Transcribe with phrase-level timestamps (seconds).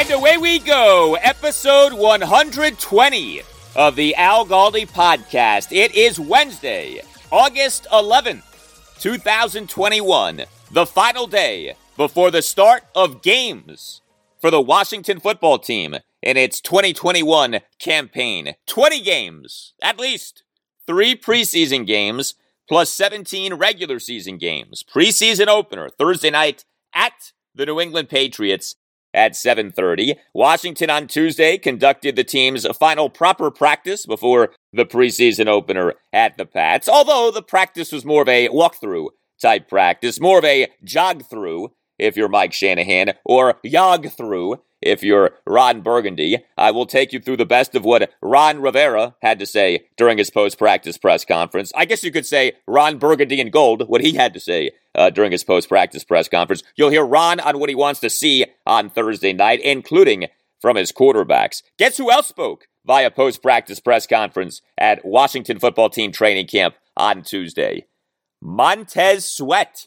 [0.00, 3.42] And away we go, episode 120
[3.76, 5.76] of the Al Galdi podcast.
[5.76, 14.00] It is Wednesday, August 11th, 2021, the final day before the start of games
[14.40, 18.54] for the Washington football team in its 2021 campaign.
[18.66, 20.44] 20 games, at least.
[20.86, 22.36] Three preseason games
[22.66, 24.82] plus 17 regular season games.
[24.82, 28.76] Preseason opener Thursday night at the New England Patriots
[29.14, 30.16] at 7:30.
[30.34, 36.46] Washington on Tuesday conducted the team's final proper practice before the preseason opener at the
[36.46, 36.88] Pats.
[36.88, 39.08] Although the practice was more of a walkthrough
[39.40, 45.02] type practice, more of a jog through if you're Mike Shanahan or jog through if
[45.02, 46.38] you're Ron Burgundy.
[46.56, 50.18] I will take you through the best of what Ron Rivera had to say during
[50.18, 51.72] his post practice press conference.
[51.74, 55.10] I guess you could say Ron Burgundy in gold, what he had to say uh,
[55.10, 56.62] during his post practice press conference.
[56.76, 60.26] You'll hear Ron on what he wants to see on Thursday night, including
[60.60, 61.62] from his quarterbacks.
[61.78, 66.74] Guess who else spoke via post practice press conference at Washington football team training camp
[66.96, 67.86] on Tuesday?
[68.42, 69.86] Montez Sweat.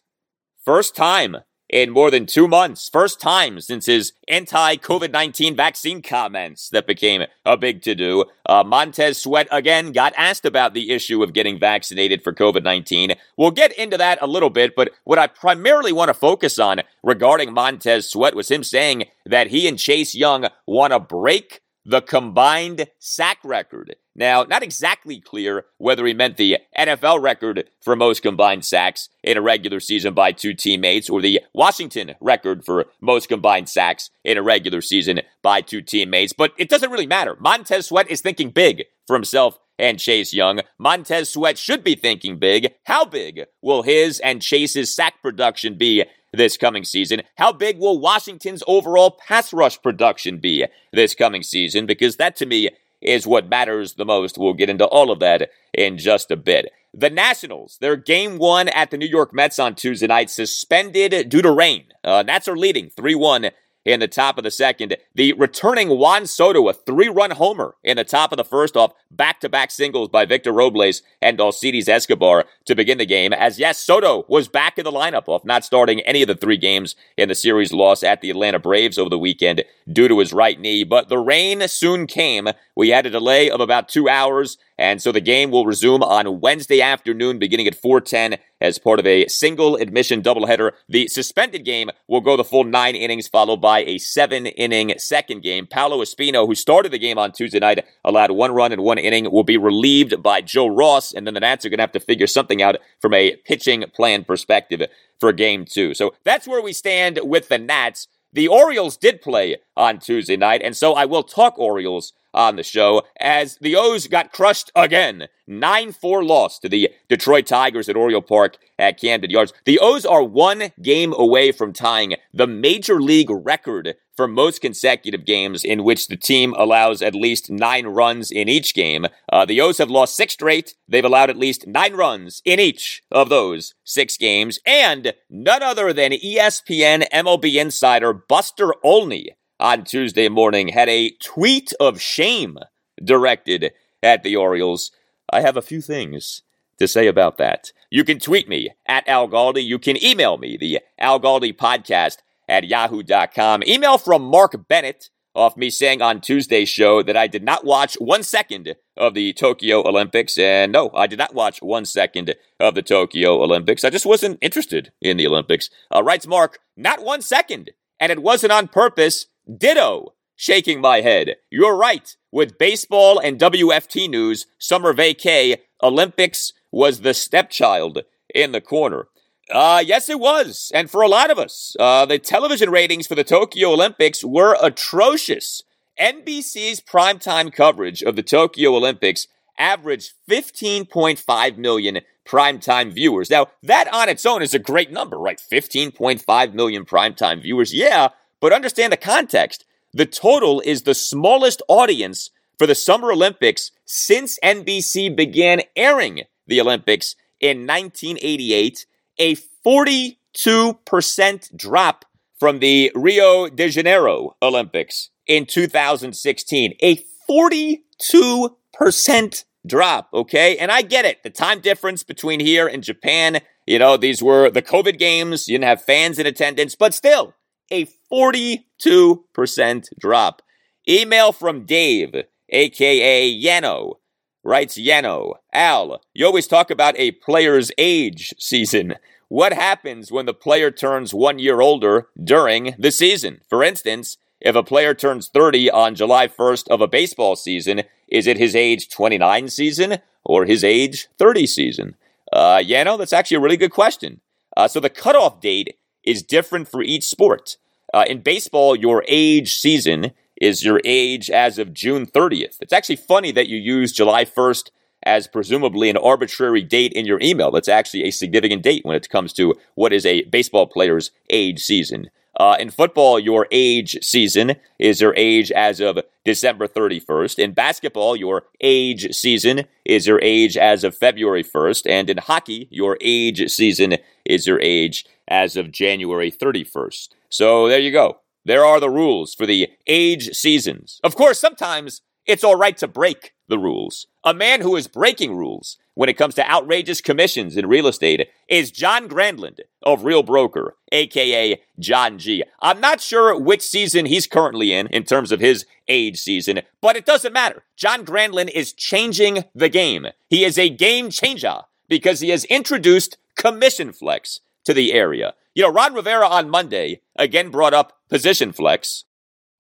[0.64, 1.38] First time
[1.74, 2.88] in more than two months.
[2.88, 8.26] First time since his anti COVID 19 vaccine comments that became a big to do.
[8.46, 13.16] Uh, Montez Sweat again got asked about the issue of getting vaccinated for COVID 19.
[13.38, 16.82] We'll get into that a little bit, but what I primarily want to focus on
[17.02, 22.02] regarding Montez Sweat was him saying that he and Chase Young want to break the
[22.02, 23.96] combined sack record.
[24.16, 29.38] Now, not exactly clear whether he meant the NFL record for most combined sacks in
[29.38, 34.38] a regular season by two teammates or the Washington record for most combined sacks in
[34.38, 37.36] a regular season by two teammates, but it doesn't really matter.
[37.40, 40.62] Montez Sweat is thinking big for himself and Chase Young.
[40.78, 42.72] Montez Sweat should be thinking big.
[42.86, 47.22] How big will his and Chase's sack production be this coming season?
[47.36, 51.86] How big will Washington's overall pass rush production be this coming season?
[51.86, 52.70] Because that to me
[53.02, 54.38] is what matters the most.
[54.38, 56.72] We'll get into all of that in just a bit.
[56.94, 61.42] The Nationals, their game one at the New York Mets on Tuesday night, suspended due
[61.42, 61.86] to rain.
[62.04, 63.50] Uh, Nats are leading 3 1
[63.86, 64.96] in the top of the second.
[65.16, 68.94] The returning Juan Soto, a three run homer in the top of the first off
[69.12, 73.34] back to back singles by Victor Robles and Alcides Escobar to begin the game.
[73.34, 76.58] As yes, Soto was back in the lineup off not starting any of the three
[76.58, 80.34] games in the series loss at the Atlanta Braves over the weekend due to his
[80.34, 80.84] right knee.
[80.84, 82.50] But the rain soon came.
[82.76, 84.58] We had a delay of about two hours.
[84.78, 89.06] And so the game will resume on Wednesday afternoon beginning at 410 as part of
[89.06, 90.72] a single admission doubleheader.
[90.90, 95.44] The suspended game will go the full nine innings, followed by a seven inning second
[95.44, 95.68] game.
[95.68, 99.30] Paolo Espino, who started the game on Tuesday night, allowed one run in one inning,
[99.32, 102.00] will be relieved by Joe Ross, and then the Nats are going to have to
[102.00, 104.82] figure something out from a pitching plan perspective
[105.20, 105.94] for game two.
[105.94, 108.08] So that's where we stand with the Nats.
[108.32, 112.64] The Orioles did play on Tuesday night, and so I will talk Orioles on the
[112.64, 115.28] show as the O's got crushed again.
[115.46, 119.54] 9 4 loss to the Detroit Tigers at Oriole Park at Camden Yards.
[119.66, 125.26] The O's are one game away from tying the major league record for most consecutive
[125.26, 129.08] games in which the team allows at least nine runs in each game.
[129.32, 130.76] Uh, the O's have lost six straight.
[130.88, 134.60] They've allowed at least nine runs in each of those six games.
[134.66, 139.32] And none other than ESPN MLB insider Buster Olney
[139.64, 142.60] on Tuesday morning had a tweet of shame
[143.02, 143.72] directed
[144.04, 144.92] at the Orioles.
[145.32, 146.44] I have a few things
[146.78, 147.72] to say about that.
[147.90, 149.64] You can tweet me at Al Galdi.
[149.64, 152.18] You can email me, the Al Galdi podcast
[152.50, 153.64] at yahoo.com.
[153.64, 157.96] Email from Mark Bennett off me saying on Tuesday's show that I did not watch
[157.96, 160.38] one second of the Tokyo Olympics.
[160.38, 163.86] And no, I did not watch one second of the Tokyo Olympics.
[163.86, 165.70] I just wasn't interested in the Olympics.
[165.90, 167.72] Uh, writes Mark, not one second.
[168.00, 169.28] And it wasn't on purpose.
[169.58, 170.14] Ditto.
[170.36, 171.36] Shaking my head.
[171.52, 172.16] You're right.
[172.32, 178.00] With baseball and WFT news, summer vacay, Olympics was the stepchild
[178.34, 179.08] in the corner.
[179.52, 180.72] Uh, yes, it was.
[180.74, 184.58] And for a lot of us, uh, the television ratings for the Tokyo Olympics were
[184.62, 185.64] atrocious.
[186.00, 189.28] NBC's primetime coverage of the Tokyo Olympics
[189.60, 193.30] averaged 15.5 million primetime viewers.
[193.30, 195.40] Now, that on its own is a great number, right?
[195.40, 197.74] 15.5 million primetime viewers.
[197.74, 198.10] Yeah,
[198.44, 199.64] but understand the context.
[199.94, 206.60] The total is the smallest audience for the Summer Olympics since NBC began airing the
[206.60, 208.86] Olympics in 1988
[209.18, 212.04] a 42% drop
[212.38, 216.74] from the Rio de Janeiro Olympics in 2016.
[216.82, 216.98] A
[217.30, 220.58] 42% drop, okay?
[220.58, 221.24] And I get it.
[221.24, 225.48] The time difference between here and Japan, you know, these were the COVID games.
[225.48, 227.36] You didn't have fans in attendance, but still,
[227.74, 230.42] a 42% drop.
[230.88, 232.14] Email from Dave,
[232.50, 233.96] aka Yano,
[234.44, 238.96] writes Yano, Al, you always talk about a player's age season.
[239.28, 243.42] What happens when the player turns one year older during the season?
[243.50, 248.28] For instance, if a player turns 30 on July 1st of a baseball season, is
[248.28, 251.96] it his age 29 season or his age 30 season?
[252.32, 254.22] Uh, yeah, no, that's actually a really good question.
[254.56, 257.58] Uh, so the cutoff date is different for each sport.
[257.94, 262.58] Uh, in baseball, your age season is your age as of June 30th.
[262.60, 264.72] It's actually funny that you use July 1st
[265.06, 267.52] as presumably an arbitrary date in your email.
[267.52, 271.62] That's actually a significant date when it comes to what is a baseball player's age
[271.62, 272.10] season.
[272.40, 277.38] Uh, in football, your age season is your age as of December 31st.
[277.38, 281.90] In basketball, your age season is your age as of February 1st.
[281.90, 287.10] And in hockey, your age season is your age as of January 31st.
[287.30, 288.20] So there you go.
[288.46, 291.00] There are the rules for the age seasons.
[291.04, 294.08] Of course, sometimes it's all right to break the rules.
[294.26, 298.30] A man who is breaking rules when it comes to outrageous commissions in real estate
[298.48, 302.42] is John Grandland of Real Broker, aka John G.
[302.62, 306.96] I'm not sure which season he's currently in in terms of his age season, but
[306.96, 307.64] it doesn't matter.
[307.76, 310.08] John Grandland is changing the game.
[310.30, 311.58] He is a game changer
[311.90, 315.34] because he has introduced commission flex to the area.
[315.54, 319.04] You know, Ron Rivera on Monday again brought up position flex.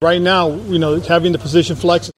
[0.01, 2.09] Right now, you know, having the position flex.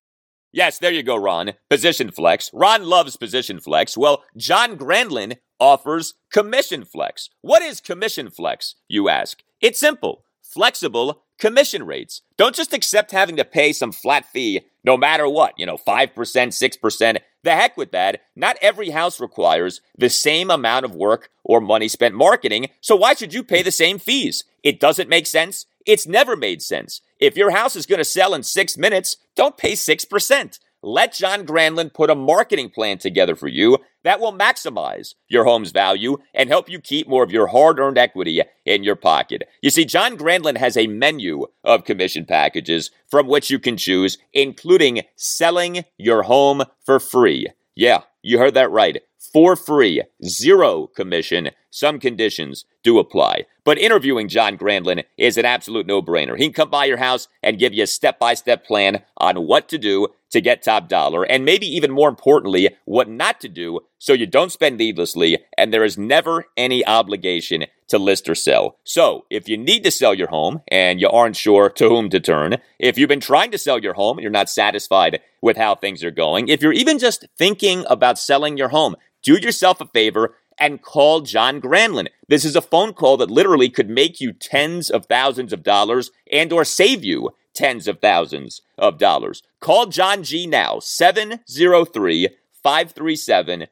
[0.55, 1.51] Yes, there you go, Ron.
[1.69, 2.49] Position flex.
[2.53, 3.97] Ron loves position flex.
[3.97, 7.29] Well, John Grandland offers commission flex.
[7.41, 9.43] What is commission flex, you ask?
[9.59, 10.23] It's simple.
[10.41, 12.21] Flexible commission rates.
[12.37, 16.13] Don't just accept having to pay some flat fee no matter what, you know, 5%,
[16.13, 17.17] 6%.
[17.43, 18.21] The heck with that.
[18.33, 23.13] Not every house requires the same amount of work or money spent marketing, so why
[23.13, 24.45] should you pay the same fees?
[24.63, 25.65] It doesn't make sense.
[25.85, 27.01] It's never made sense.
[27.19, 30.59] If your house is going to sell in six minutes, don't pay 6%.
[30.81, 35.71] Let John Grandland put a marketing plan together for you that will maximize your home's
[35.71, 39.49] value and help you keep more of your hard earned equity in your pocket.
[39.63, 44.19] You see, John Grandland has a menu of commission packages from which you can choose,
[44.31, 47.47] including selling your home for free.
[47.75, 49.01] Yeah, you heard that right.
[49.33, 51.49] For free, zero commission.
[51.75, 53.47] Some conditions do apply.
[53.65, 56.37] But interviewing John Grandlin is an absolute no brainer.
[56.37, 59.45] He can come by your house and give you a step by step plan on
[59.45, 63.49] what to do to get top dollar, and maybe even more importantly, what not to
[63.49, 68.35] do so you don't spend needlessly and there is never any obligation to list or
[68.35, 68.77] sell.
[68.85, 72.21] So, if you need to sell your home and you aren't sure to whom to
[72.21, 75.75] turn, if you've been trying to sell your home and you're not satisfied with how
[75.75, 79.87] things are going, if you're even just thinking about selling your home, do yourself a
[79.87, 82.07] favor and call John Grandland.
[82.27, 86.11] This is a phone call that literally could make you tens of thousands of dollars
[86.31, 89.41] and or save you tens of thousands of dollars.
[89.59, 92.29] Call John G now, 703
[92.63, 93.67] 537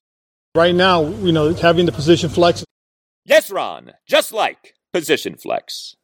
[0.55, 2.63] Right now, you know, having the position flex.
[3.25, 5.95] Yes, Ron, just like position flex.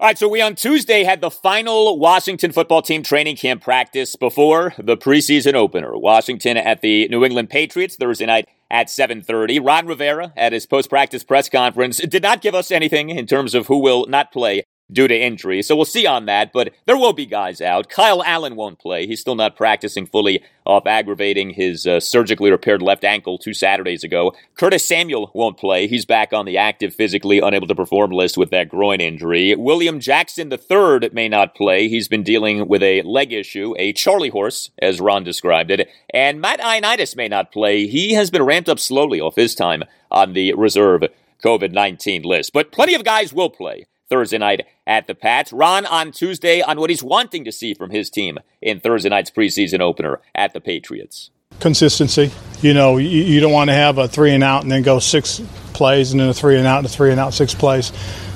[0.00, 4.14] All right, so we on Tuesday had the final Washington football team training camp practice
[4.14, 5.98] before the preseason opener.
[5.98, 9.58] Washington at the New England Patriots Thursday night at 7:30.
[9.58, 13.66] Ron Rivera at his post-practice press conference did not give us anything in terms of
[13.66, 15.62] who will not play due to injury.
[15.62, 17.88] So we'll see on that, but there will be guys out.
[17.88, 19.06] Kyle Allen won't play.
[19.06, 24.04] He's still not practicing fully off aggravating his uh, surgically repaired left ankle two Saturdays
[24.04, 24.34] ago.
[24.56, 25.86] Curtis Samuel won't play.
[25.86, 29.54] He's back on the active, physically unable to perform list with that groin injury.
[29.54, 31.88] William Jackson III may not play.
[31.88, 35.88] He's been dealing with a leg issue, a Charlie horse, as Ron described it.
[36.12, 37.86] And Matt Ioannidis may not play.
[37.86, 41.02] He has been ramped up slowly off his time on the reserve
[41.42, 42.52] COVID 19 list.
[42.52, 43.86] But plenty of guys will play.
[44.08, 45.52] Thursday night at the Pats.
[45.52, 49.30] Ron on Tuesday on what he's wanting to see from his team in Thursday night's
[49.30, 51.30] preseason opener at the Patriots.
[51.60, 52.30] Consistency.
[52.60, 54.98] You know, you, you don't want to have a three and out and then go
[54.98, 55.40] six
[55.72, 57.92] plays and then a three and out and a three and out, six plays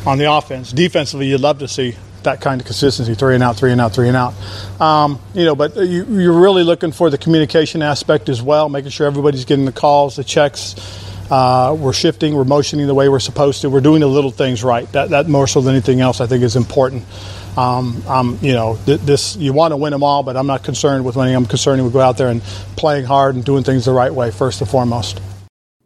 [0.07, 0.73] on the offense.
[0.73, 3.93] Defensively, you'd love to see that kind of consistency three and out, three and out,
[3.93, 4.35] three and out.
[4.81, 8.91] Um, you know, but you, you're really looking for the communication aspect as well, making
[8.91, 10.75] sure everybody's getting the calls, the checks
[11.33, 13.71] uh, we're shifting, we're motioning the way we're supposed to.
[13.71, 14.91] We're doing the little things right.
[14.93, 17.05] That, that more so than anything else, I think is important.
[17.57, 20.62] Um, um, you know, th- this you want to win them all, but I'm not
[20.62, 21.35] concerned with winning.
[21.35, 22.43] I'm concerned we go out there and
[22.77, 25.23] playing hard and doing things the right way first and foremost.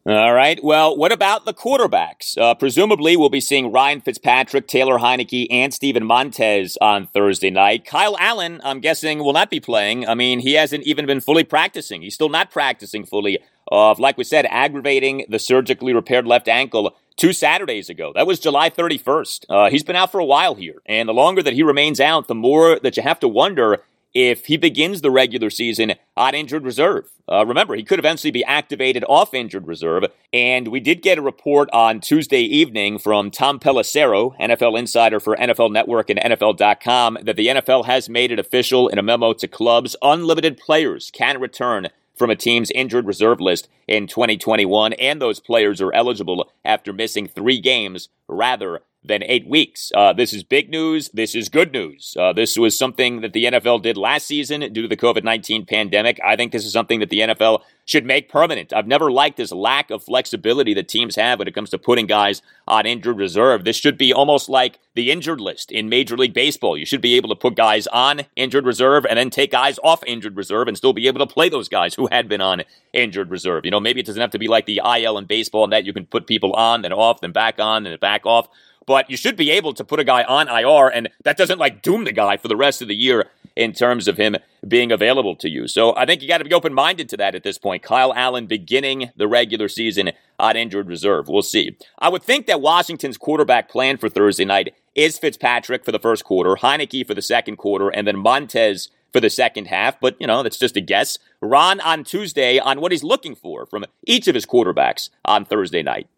[0.05, 0.59] All right.
[0.65, 2.37] Well, what about the quarterbacks?
[2.37, 7.85] Uh, presumably, we'll be seeing Ryan Fitzpatrick, Taylor Heinicke, and Steven Montez on Thursday night.
[7.85, 10.09] Kyle Allen, I'm guessing, will not be playing.
[10.09, 12.03] I mean, he hasn't even been fully practicing.
[12.03, 16.97] He's still not practicing fully of, like we said, aggravating the surgically repaired left ankle
[17.17, 18.13] two Saturdays ago.
[18.15, 19.47] That was July 31st.
[19.49, 20.83] Uh, he's been out for a while here.
[20.87, 23.83] And the longer that he remains out, the more that you have to wonder
[24.17, 27.11] if he begins the regular season on injured reserve.
[27.31, 30.05] Uh, remember, he could eventually be activated off injured reserve.
[30.33, 35.37] And we did get a report on Tuesday evening from Tom Pelissero, NFL insider for
[35.37, 39.47] NFL Network and NFL.com, that the NFL has made it official in a memo to
[39.47, 45.39] clubs unlimited players can return from a team's injured reserve list in 2021, and those
[45.41, 49.93] players are eligible after missing three games rather than eight weeks.
[49.95, 51.09] Uh, this is big news.
[51.11, 52.17] This is good news.
[52.19, 55.67] Uh, this was something that the NFL did last season due to the COVID 19
[55.67, 56.19] pandemic.
[56.25, 58.73] I think this is something that the NFL should make permanent.
[58.73, 62.07] I've never liked this lack of flexibility that teams have when it comes to putting
[62.07, 63.65] guys on injured reserve.
[63.65, 66.77] This should be almost like the injured list in Major League Baseball.
[66.77, 70.03] You should be able to put guys on injured reserve and then take guys off
[70.05, 73.31] injured reserve and still be able to play those guys who had been on injured
[73.31, 73.65] reserve.
[73.65, 75.85] You know, maybe it doesn't have to be like the IL in baseball and that
[75.85, 78.49] you can put people on, then off, then back on, then back off
[78.87, 81.83] but you should be able to put a guy on IR, and that doesn't like
[81.83, 83.27] doom the guy for the rest of the year
[83.57, 85.67] in terms of him being available to you.
[85.67, 87.83] So I think you got to be open minded to that at this point.
[87.83, 91.29] Kyle Allen beginning the regular season on injured reserve.
[91.29, 91.77] We'll see.
[91.99, 96.25] I would think that Washington's quarterback plan for Thursday night is Fitzpatrick for the first
[96.25, 99.99] quarter, Heinicke for the second quarter, and then Montez for the second half.
[100.01, 101.19] But, you know, that's just a guess.
[101.41, 105.83] Ron on Tuesday on what he's looking for from each of his quarterbacks on Thursday
[105.83, 106.09] night.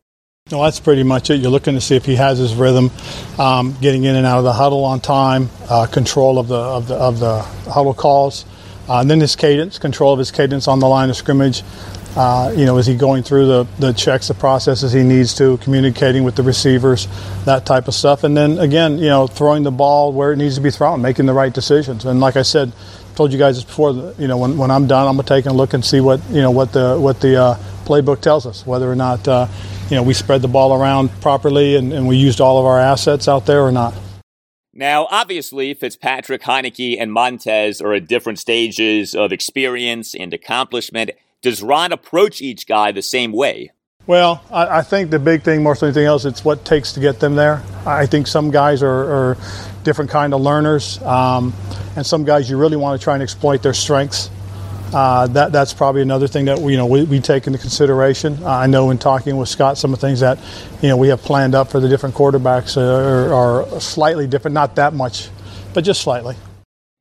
[0.50, 1.42] Well, that's pretty much it.
[1.42, 2.90] You're looking to see if he has his rhythm,
[3.38, 6.88] um, getting in and out of the huddle on time, uh, control of the of
[6.88, 8.46] the of the huddle calls,
[8.88, 11.62] uh, and then his cadence, control of his cadence on the line of scrimmage.
[12.16, 15.58] Uh, you know, is he going through the, the checks, the processes he needs to,
[15.58, 17.06] communicating with the receivers,
[17.44, 18.24] that type of stuff.
[18.24, 21.26] And then again, you know, throwing the ball where it needs to be thrown, making
[21.26, 22.06] the right decisions.
[22.06, 22.72] And like I said,
[23.18, 24.14] told you guys this before.
[24.18, 26.40] You know, when, when I'm done, I'm gonna take a look and see what you
[26.40, 29.46] know what the what the uh, playbook tells us, whether or not uh,
[29.90, 32.78] you know, we spread the ball around properly and, and we used all of our
[32.78, 33.94] assets out there or not.
[34.74, 41.10] Now, obviously, Fitzpatrick, Heinicke, and Montez are at different stages of experience and accomplishment.
[41.42, 43.72] Does Ron approach each guy the same way?
[44.06, 47.00] Well, I, I think the big thing, more than anything else, it's what takes to
[47.00, 47.62] get them there.
[47.86, 49.36] I think some guys are, are
[49.84, 51.52] different kind of learners, um,
[51.96, 54.30] and some guys you really want to try and exploit their strengths.
[54.92, 58.38] Uh, that that's probably another thing that we, you know we, we take into consideration.
[58.42, 60.38] Uh, I know in talking with Scott, some of the things that
[60.80, 64.76] you know we have planned up for the different quarterbacks are, are slightly different, not
[64.76, 65.28] that much,
[65.74, 66.36] but just slightly.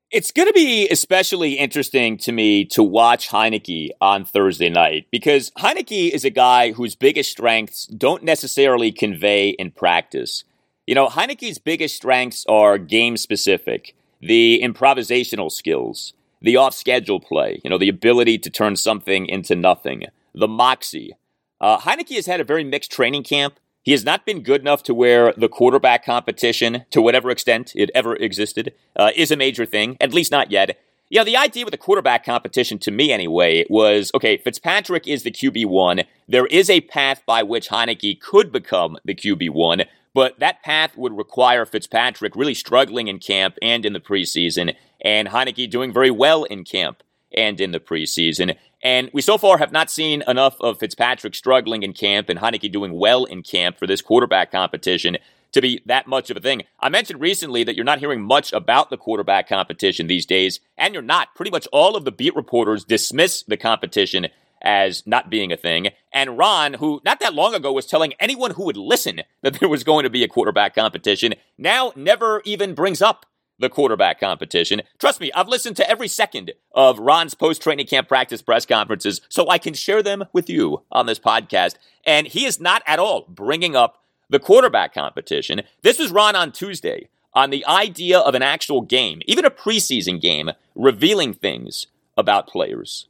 [0.10, 5.52] It's going to be especially interesting to me to watch Heinicke on Thursday night because
[5.58, 10.46] Heinicke is a guy whose biggest strengths don't necessarily convey in practice.
[10.88, 17.60] You know, Heinicke's biggest strengths are game specific, the improvisational skills the off schedule play,
[17.63, 20.03] you know, the ability to turn something into nothing,
[20.34, 21.13] the moxie.
[21.60, 23.60] Uh, Heinicke has had a very mixed training camp.
[23.84, 27.89] He has not been good enough to where the quarterback competition, to whatever extent it
[27.96, 30.77] ever existed, uh, is a major thing, at least not yet.
[31.10, 35.24] You know, the idea with the quarterback competition, to me anyway, was okay, Fitzpatrick is
[35.24, 36.03] the QB1.
[36.27, 39.86] There is a path by which Heinicke could become the QB1,
[40.18, 45.28] but that path would require Fitzpatrick really struggling in camp and in the preseason and
[45.28, 48.58] Heinicke doing very well in camp and in the preseason.
[48.82, 52.72] And we so far have not seen enough of Fitzpatrick struggling in camp and Heinicke
[52.72, 55.18] doing well in camp for this quarterback competition
[55.52, 56.64] to be that much of a thing.
[56.80, 60.96] I mentioned recently that you're not hearing much about the quarterback competition these days, and
[60.96, 61.36] you're not.
[61.36, 64.30] Pretty much all of the beat reporters dismiss the competition
[64.62, 65.90] as not being a thing.
[66.12, 69.70] And Ron, who not that long ago was telling anyone who would listen that there
[69.70, 73.26] was going to be a quarterback competition, now never even brings up
[73.60, 74.82] the quarterback competition.
[75.00, 79.22] Trust me, I've listened to every second of Ron's post training camp practice press conferences
[79.30, 81.76] so I can share them with you on this podcast.
[82.06, 85.62] And he is not at all bringing up the quarterback competition.
[85.82, 90.20] This was Ron on Tuesday on the idea of an actual game, even a preseason
[90.20, 91.88] game, revealing things
[92.18, 93.08] about players.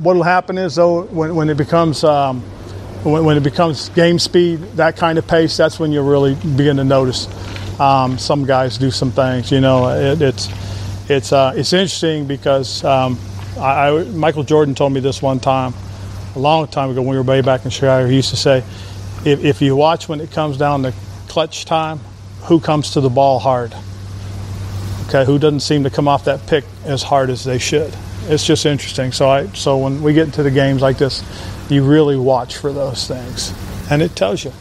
[0.00, 2.40] What will happen is, though, when, when it becomes um,
[3.02, 6.76] when, when, it becomes game speed, that kind of pace, that's when you really begin
[6.78, 7.28] to notice
[7.80, 9.50] um, some guys do some things.
[9.50, 10.48] You know, it, it's
[11.08, 13.18] it's uh, it's interesting because um,
[13.58, 15.74] I, I, Michael Jordan told me this one time,
[16.34, 18.08] a long time ago when we were way back in Chicago.
[18.08, 18.64] He used to say,
[19.24, 20.94] if, if you watch when it comes down to
[21.28, 22.00] clutch time,
[22.42, 23.74] who comes to the ball hard?
[25.08, 27.94] Okay, who doesn't seem to come off that pick as hard as they should?
[28.26, 29.12] It's just interesting.
[29.12, 31.22] So I so when we get into the games like this,
[31.68, 33.52] you really watch for those things,
[33.90, 34.52] and it tells you.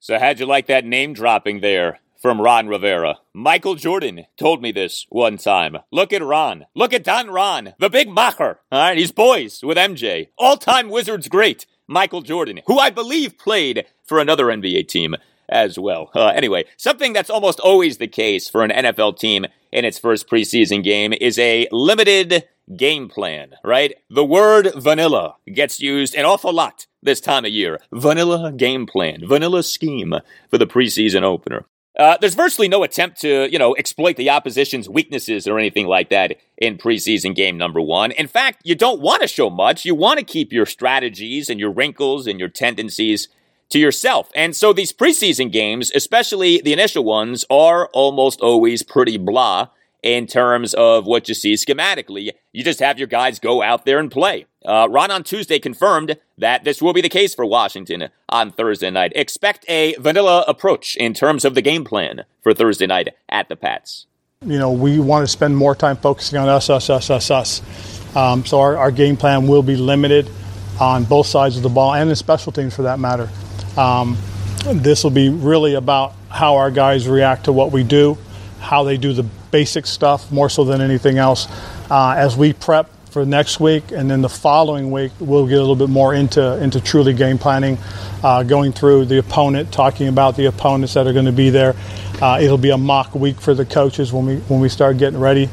[0.00, 2.00] So how'd you like that name dropping there?
[2.24, 3.18] from Ron Rivera.
[3.34, 5.76] Michael Jordan told me this one time.
[5.92, 6.64] Look at Ron.
[6.74, 8.56] Look at Don Ron, the big macher.
[8.72, 10.28] All right, he's boys with MJ.
[10.38, 15.16] All time Wizards great, Michael Jordan, who I believe played for another NBA team
[15.50, 16.10] as well.
[16.14, 19.44] Uh, anyway, something that's almost always the case for an NFL team
[19.74, 22.44] in its first preseason game is a limited
[22.76, 23.92] game plan, right?
[24.08, 27.80] The word vanilla gets used an awful lot this time of year.
[27.92, 30.14] Vanilla game plan, vanilla scheme
[30.48, 31.66] for the preseason opener.
[31.98, 36.08] Uh, there's virtually no attempt to, you know, exploit the opposition's weaknesses or anything like
[36.08, 38.10] that in preseason game number one.
[38.12, 39.84] In fact, you don't want to show much.
[39.84, 43.28] You want to keep your strategies and your wrinkles and your tendencies
[43.70, 44.30] to yourself.
[44.34, 49.68] And so these preseason games, especially the initial ones, are almost always pretty blah
[50.04, 52.30] in terms of what you see schematically.
[52.52, 54.46] You just have your guys go out there and play.
[54.64, 58.90] Uh, Ron on Tuesday confirmed that this will be the case for Washington on Thursday
[58.90, 59.12] night.
[59.14, 63.56] Expect a vanilla approach in terms of the game plan for Thursday night at the
[63.56, 64.06] Pats.
[64.44, 68.16] You know, we want to spend more time focusing on us, us, us, us, us.
[68.16, 70.30] Um, so our, our, game plan will be limited
[70.78, 73.28] on both sides of the ball and in special teams for that matter.
[73.76, 74.16] Um,
[74.64, 78.18] this will be really about how our guys react to what we do,
[78.60, 81.46] how they do the basic stuff more so than anything else.
[81.90, 85.60] Uh, as we prep for next week, and then the following week, we'll get a
[85.60, 87.78] little bit more into into truly game planning,
[88.24, 91.76] uh, going through the opponent, talking about the opponents that are going to be there.
[92.20, 95.20] Uh, it'll be a mock week for the coaches when we when we start getting
[95.20, 95.48] ready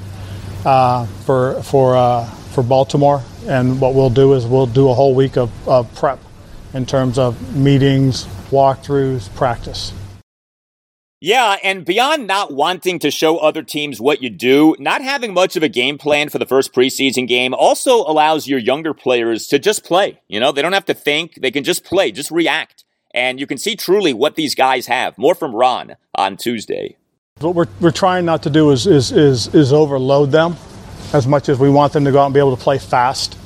[0.66, 3.22] uh, for for uh, for Baltimore.
[3.48, 6.20] And what we'll do is we'll do a whole week of, of prep
[6.74, 9.94] in terms of meetings, walkthroughs, practice.
[11.24, 15.56] Yeah, and beyond not wanting to show other teams what you do, not having much
[15.56, 19.60] of a game plan for the first preseason game also allows your younger players to
[19.60, 20.20] just play.
[20.28, 22.86] You know, they don't have to think, they can just play, just react.
[23.14, 25.16] And you can see truly what these guys have.
[25.16, 26.98] More from Ron on Tuesday.
[27.40, 30.56] What we're, we're trying not to do is, is, is, is overload them
[31.14, 33.38] as much as we want them to go out and be able to play fast.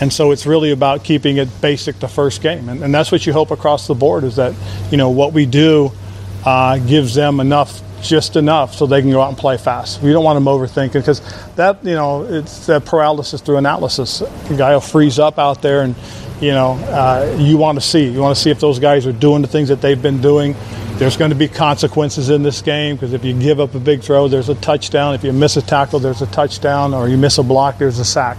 [0.00, 2.68] And so it's really about keeping it basic the first game.
[2.68, 4.54] And, and that's what you hope across the board is that,
[4.90, 5.92] you know, what we do–
[6.46, 10.00] uh, gives them enough, just enough, so they can go out and play fast.
[10.00, 11.20] We don't want them overthinking because
[11.56, 14.20] that, you know, it's that paralysis through analysis.
[14.20, 15.96] The guy will freeze up out there, and
[16.40, 19.12] you know, uh, you want to see, you want to see if those guys are
[19.12, 20.54] doing the things that they've been doing
[20.98, 24.00] there's going to be consequences in this game because if you give up a big
[24.00, 25.14] throw, there's a touchdown.
[25.14, 28.04] If you miss a tackle, there's a touchdown, or you miss a block, there's a
[28.04, 28.38] sack.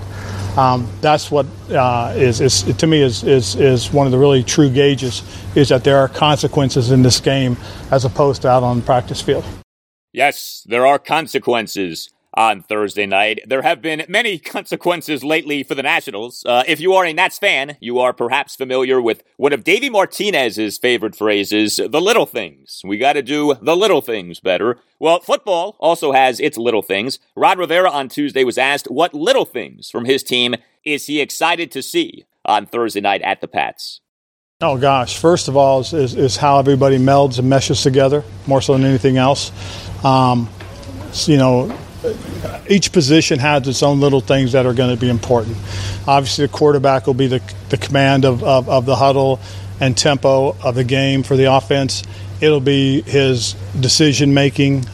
[0.58, 4.44] Um, that's what uh, is, is, to me is, is, is one of the really
[4.44, 5.22] true gauges
[5.56, 7.56] is that there are consequences in this game
[7.92, 9.46] as opposed to out on the practice field.
[10.14, 13.42] Yes, there are consequences on Thursday night.
[13.48, 16.46] There have been many consequences lately for the Nationals.
[16.46, 19.90] Uh, if you are a Nats fan, you are perhaps familiar with one of Davey
[19.90, 22.82] Martinez's favorite phrases, the little things.
[22.86, 24.78] We got to do the little things better.
[25.00, 27.18] Well, football also has its little things.
[27.36, 31.72] Ron Rivera on Tuesday was asked what little things from his team is he excited
[31.72, 34.00] to see on Thursday night at the Pats.
[34.60, 35.20] Oh gosh!
[35.20, 38.86] First of all, is, is, is how everybody melds and meshes together more so than
[38.86, 39.52] anything else.
[40.04, 40.50] Um,
[41.28, 41.78] you know,
[42.70, 45.58] each position has its own little things that are going to be important.
[46.08, 49.40] Obviously, the quarterback will be the, the command of, of, of the huddle
[49.80, 52.04] and tempo of the game for the offense.
[52.42, 54.86] It'll be his decision making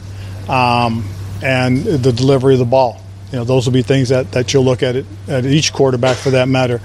[0.48, 1.08] um,
[1.42, 3.02] and the delivery of the ball.
[3.32, 6.18] You know, those will be things that, that you'll look at it at each quarterback
[6.18, 6.80] for that matter.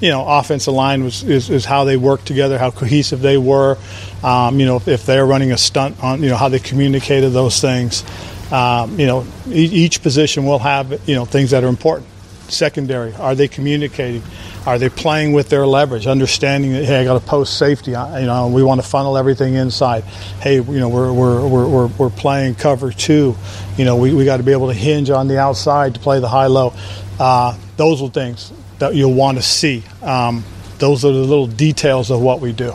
[0.00, 3.78] You know, offensive line was, is, is how they work together, how cohesive they were.
[4.22, 7.30] Um, you know, if, if they're running a stunt on, you know, how they communicated
[7.30, 8.04] those things.
[8.52, 12.08] Um, you know, each position will have you know things that are important.
[12.48, 14.22] Secondary, are they communicating?
[14.66, 17.92] Are they playing with their leverage, understanding that hey, I got a post safety.
[17.92, 20.04] You know, we want to funnel everything inside.
[20.40, 23.34] Hey, you know, we're we're we're we're, we're playing cover two.
[23.78, 26.20] You know, we, we got to be able to hinge on the outside to play
[26.20, 26.74] the high low.
[27.18, 29.82] Uh, those are things that you'll want to see.
[30.02, 30.44] Um,
[30.78, 32.74] those are the little details of what we do.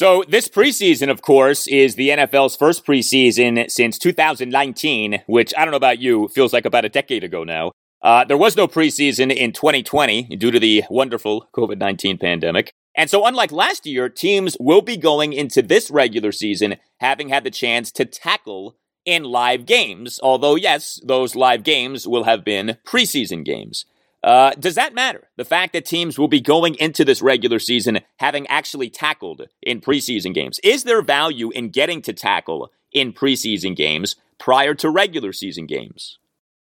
[0.00, 5.72] So, this preseason, of course, is the NFL's first preseason since 2019, which I don't
[5.72, 7.72] know about you, feels like about a decade ago now.
[8.00, 12.72] Uh, there was no preseason in 2020 due to the wonderful COVID 19 pandemic.
[12.96, 17.44] And so, unlike last year, teams will be going into this regular season having had
[17.44, 20.18] the chance to tackle in live games.
[20.22, 23.84] Although, yes, those live games will have been preseason games.
[24.22, 25.28] Uh, does that matter?
[25.36, 29.80] The fact that teams will be going into this regular season having actually tackled in
[29.80, 30.58] preseason games.
[30.62, 36.18] Is there value in getting to tackle in preseason games prior to regular season games?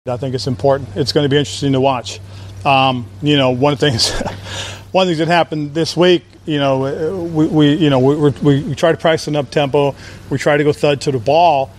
[0.08, 0.89] I think it's important.
[0.95, 2.19] It's going to be interesting to watch.
[2.63, 4.12] Um, you know, one of the things,
[4.91, 8.29] one of the things that happened this week, you know, we, we you know, we,
[8.29, 9.95] we, we try to price an up tempo.
[10.29, 11.71] We try to go thud to the ball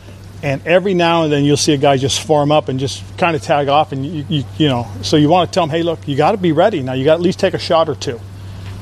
[0.47, 3.35] and every now and then you'll see a guy just form up and just kind
[3.35, 5.83] of tag off and you, you, you know so you want to tell him hey
[5.83, 6.83] look you got to be ready.
[6.83, 8.21] Now you got to at least take a shot or two.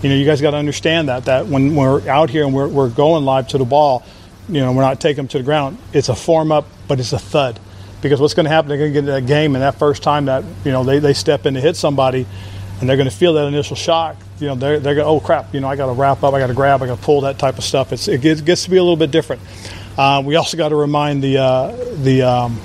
[0.02, 2.68] You know you guys got to understand that that when we're out here and we're,
[2.68, 4.04] we're going live to the ball
[4.46, 5.78] you know we're not taking them to the ground.
[5.94, 7.58] It's a form up but it's a thud.
[8.02, 10.02] Because what's going to happen they're going to get into that game and that first
[10.02, 12.26] time that you know they, they step in to hit somebody
[12.80, 15.54] and they're going to feel that initial shock you know they're, they're going oh crap
[15.54, 17.22] you know i got to wrap up i got to grab i got to pull
[17.22, 17.90] that type of stuff.
[17.90, 19.40] It's, it gets, it gets to be a little bit different
[19.96, 22.60] uh, we also got to remind the uh, the um,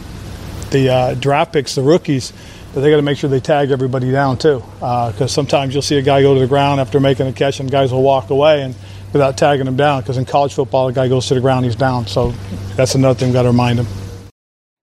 [0.71, 2.33] the uh, draft picks, the rookies,
[2.73, 5.81] that they got to make sure they tag everybody down too, because uh, sometimes you'll
[5.81, 8.29] see a guy go to the ground after making a catch, and guys will walk
[8.29, 8.75] away and
[9.13, 10.01] without tagging him down.
[10.01, 12.07] Because in college football, a guy goes to the ground, he's down.
[12.07, 12.31] So
[12.75, 13.87] that's another thing we got to remind him.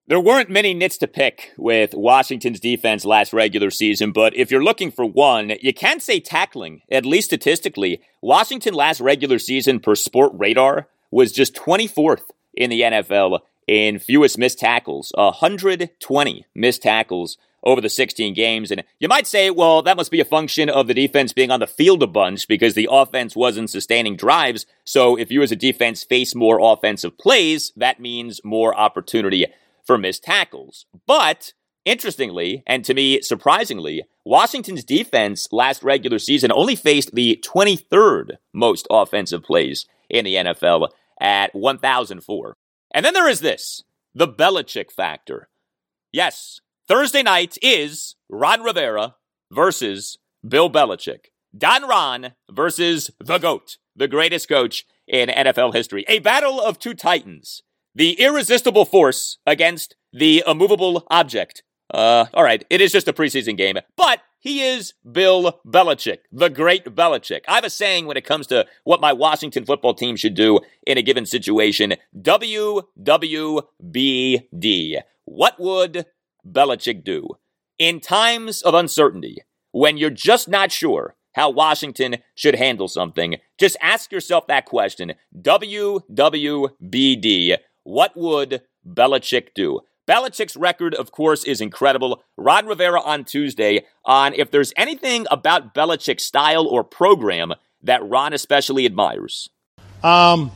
[0.09, 4.63] There weren't many nits to pick with Washington's defense last regular season, but if you're
[4.63, 8.01] looking for one, you can say tackling, at least statistically.
[8.23, 10.85] Washington last regular season per Sportradar
[11.17, 17.89] was just 24th in the NFL in fewest missed tackles, 120 missed tackles over the
[17.89, 18.71] 16 games.
[18.71, 21.61] And you might say, well, that must be a function of the defense being on
[21.61, 24.67] the field a bunch because the offense wasn't sustaining drives.
[24.85, 29.47] So if you as a defense face more offensive plays, that means more opportunity
[29.87, 30.85] for missed tackles.
[31.07, 31.55] But
[31.87, 38.87] interestingly, and to me surprisingly, Washington's defense last regular season only faced the 23rd most
[38.91, 42.57] offensive plays in the NFL at 1,004.
[42.95, 43.83] And then there is this
[44.15, 45.49] the Belichick factor.
[46.13, 49.17] Yes, Thursday night is Ron Rivera
[49.51, 51.27] versus Bill Belichick.
[51.57, 56.05] Don Ron versus the GOAT, the greatest coach in NFL history.
[56.09, 57.63] A battle of two titans.
[57.95, 61.63] The irresistible force against the immovable object.
[61.93, 66.49] Uh, all right, it is just a preseason game, but he is Bill Belichick, the
[66.49, 67.41] great Belichick.
[67.49, 70.61] I have a saying when it comes to what my Washington football team should do
[70.87, 72.83] in a given situation WWBD.
[75.25, 76.07] What would
[76.49, 77.29] Belichick do?
[77.79, 79.39] In times of uncertainty,
[79.73, 85.13] when you're just not sure how Washington should handle something, just ask yourself that question
[85.41, 85.99] WWBD.
[87.83, 89.81] What would Belichick do?
[90.07, 92.23] Belichick's record, of course, is incredible.
[92.37, 98.33] Ron Rivera on Tuesday on if there's anything about Belichick's style or program that Ron
[98.33, 99.49] especially admires.
[100.03, 100.53] Um,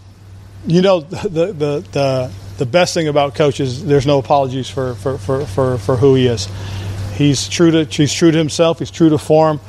[0.67, 4.95] you know, the, the, the, the best thing about coach is there's no apologies for,
[4.95, 6.49] for, for, for, for who he is.
[7.15, 8.79] He's true to he's true to himself.
[8.79, 9.61] He's true to form.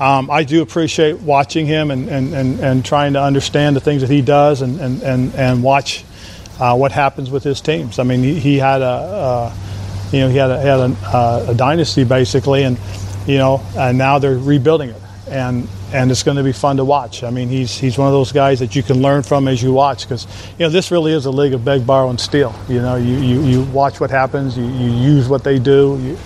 [0.00, 4.02] Um, I do appreciate watching him and, and, and, and, trying to understand the things
[4.02, 6.04] that he does and, and, and, and watch
[6.58, 7.98] uh, what happens with his teams.
[7.98, 9.54] I mean, he, he had a, uh,
[10.12, 12.78] you know, he had a, had a, uh, a, dynasty basically, and
[13.26, 16.84] you know, and now they're rebuilding it, and and it's going to be fun to
[16.84, 17.22] watch.
[17.22, 19.72] I mean, he's he's one of those guys that you can learn from as you
[19.72, 20.26] watch because
[20.58, 22.54] you know this really is a league of beg, borrow, and steal.
[22.68, 26.18] You know, you you, you watch what happens, you, you use what they do, you,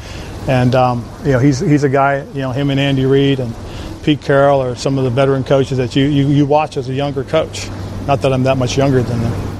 [0.48, 2.22] and um, you know he's he's a guy.
[2.22, 3.54] You know, him and Andy Reid and
[4.02, 6.94] Pete Carroll are some of the veteran coaches that you, you, you watch as a
[6.94, 7.68] younger coach.
[8.06, 9.51] Not that I'm that much younger than them.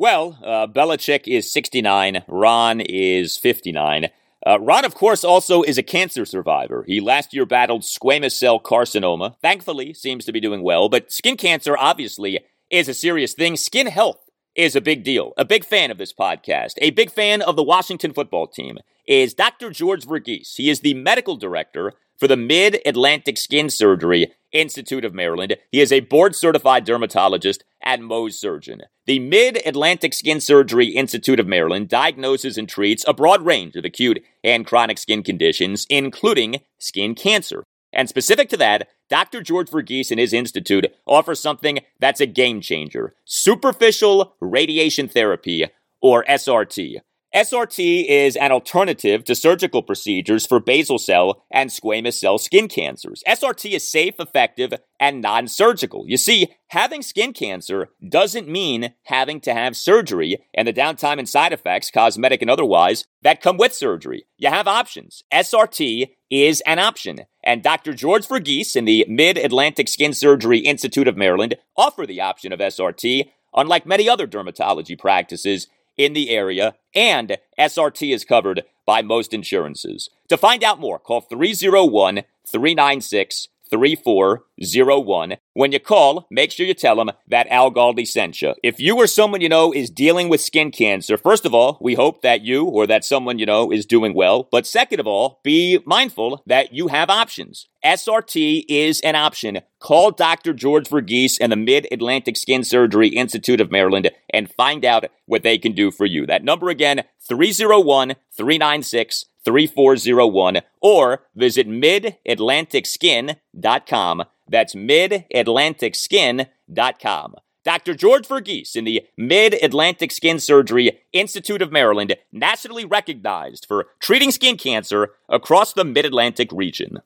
[0.00, 2.24] Well, uh, Belichick is 69.
[2.26, 4.06] Ron is 59.
[4.46, 6.84] Uh, Ron, of course, also is a cancer survivor.
[6.86, 9.34] He last year battled squamous cell carcinoma.
[9.42, 13.58] Thankfully, seems to be doing well, but skin cancer obviously is a serious thing.
[13.58, 15.34] Skin health is a big deal.
[15.36, 19.34] A big fan of this podcast, a big fan of the Washington football team, is
[19.34, 19.68] Dr.
[19.68, 20.56] George Verghese.
[20.56, 25.56] He is the medical director for the Mid Atlantic Skin Surgery Institute of Maryland.
[25.72, 28.82] He is a board certified dermatologist and Mohs surgeon.
[29.06, 33.86] The Mid Atlantic Skin Surgery Institute of Maryland diagnoses and treats a broad range of
[33.86, 37.64] acute and chronic skin conditions, including skin cancer.
[37.92, 39.42] And specific to that, Dr.
[39.42, 45.66] George Verghese and his institute offer something that's a game changer superficial radiation therapy,
[46.02, 47.00] or SRT.
[47.34, 53.22] SRT is an alternative to surgical procedures for basal cell and squamous cell skin cancers.
[53.24, 56.04] SRT is safe, effective, and non surgical.
[56.08, 61.28] You see, having skin cancer doesn't mean having to have surgery and the downtime and
[61.28, 64.24] side effects, cosmetic and otherwise, that come with surgery.
[64.36, 65.22] You have options.
[65.32, 67.20] SRT is an option.
[67.44, 67.94] And Dr.
[67.94, 72.58] George Verghese and the Mid Atlantic Skin Surgery Institute of Maryland offer the option of
[72.58, 75.68] SRT, unlike many other dermatology practices
[76.04, 80.08] in the area, and SRT is covered by most insurances.
[80.28, 85.36] To find out more, call 301 396 3401.
[85.54, 88.54] When you call, make sure you tell them that Al Galdi sent you.
[88.62, 91.94] If you or someone you know is dealing with skin cancer, first of all, we
[91.94, 94.48] hope that you or that someone you know is doing well.
[94.50, 97.68] But second of all, be mindful that you have options.
[97.84, 99.60] SRT is an option.
[99.78, 100.52] Call Dr.
[100.52, 105.42] George Verghese and the Mid Atlantic Skin Surgery Institute of Maryland and find out what
[105.42, 106.26] they can do for you.
[106.26, 114.24] That number again, 301 396 3401 or visit midatlanticskin.com.
[114.48, 117.34] That's midatlanticskin.com.
[117.62, 117.94] Dr.
[117.94, 124.30] George Verghese in the Mid Atlantic Skin Surgery Institute of Maryland, nationally recognized for treating
[124.30, 127.00] skin cancer across the Mid Atlantic region.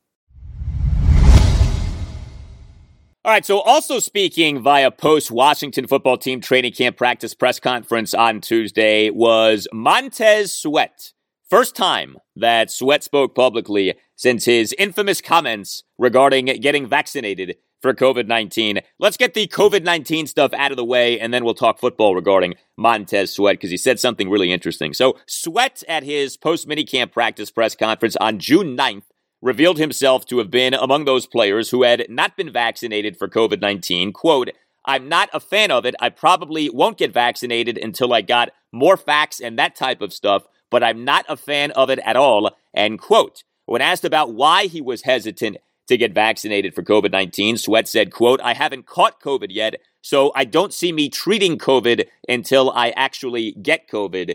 [3.26, 8.12] All right, so also speaking via post Washington football team training camp practice press conference
[8.12, 11.13] on Tuesday was Montez Sweat.
[11.50, 18.26] First time that Sweat spoke publicly since his infamous comments regarding getting vaccinated for COVID
[18.26, 18.80] 19.
[18.98, 22.14] Let's get the COVID 19 stuff out of the way, and then we'll talk football
[22.14, 24.94] regarding Montez Sweat because he said something really interesting.
[24.94, 29.04] So, Sweat at his post minicamp practice press conference on June 9th
[29.42, 33.60] revealed himself to have been among those players who had not been vaccinated for COVID
[33.60, 34.14] 19.
[34.14, 34.48] Quote,
[34.86, 35.94] I'm not a fan of it.
[36.00, 40.44] I probably won't get vaccinated until I got more facts and that type of stuff,
[40.74, 42.50] but I'm not a fan of it at all.
[42.74, 43.44] End quote.
[43.64, 48.10] When asked about why he was hesitant to get vaccinated for COVID 19, Sweat said,
[48.10, 52.90] quote, I haven't caught COVID yet, so I don't see me treating COVID until I
[52.96, 54.34] actually get COVID.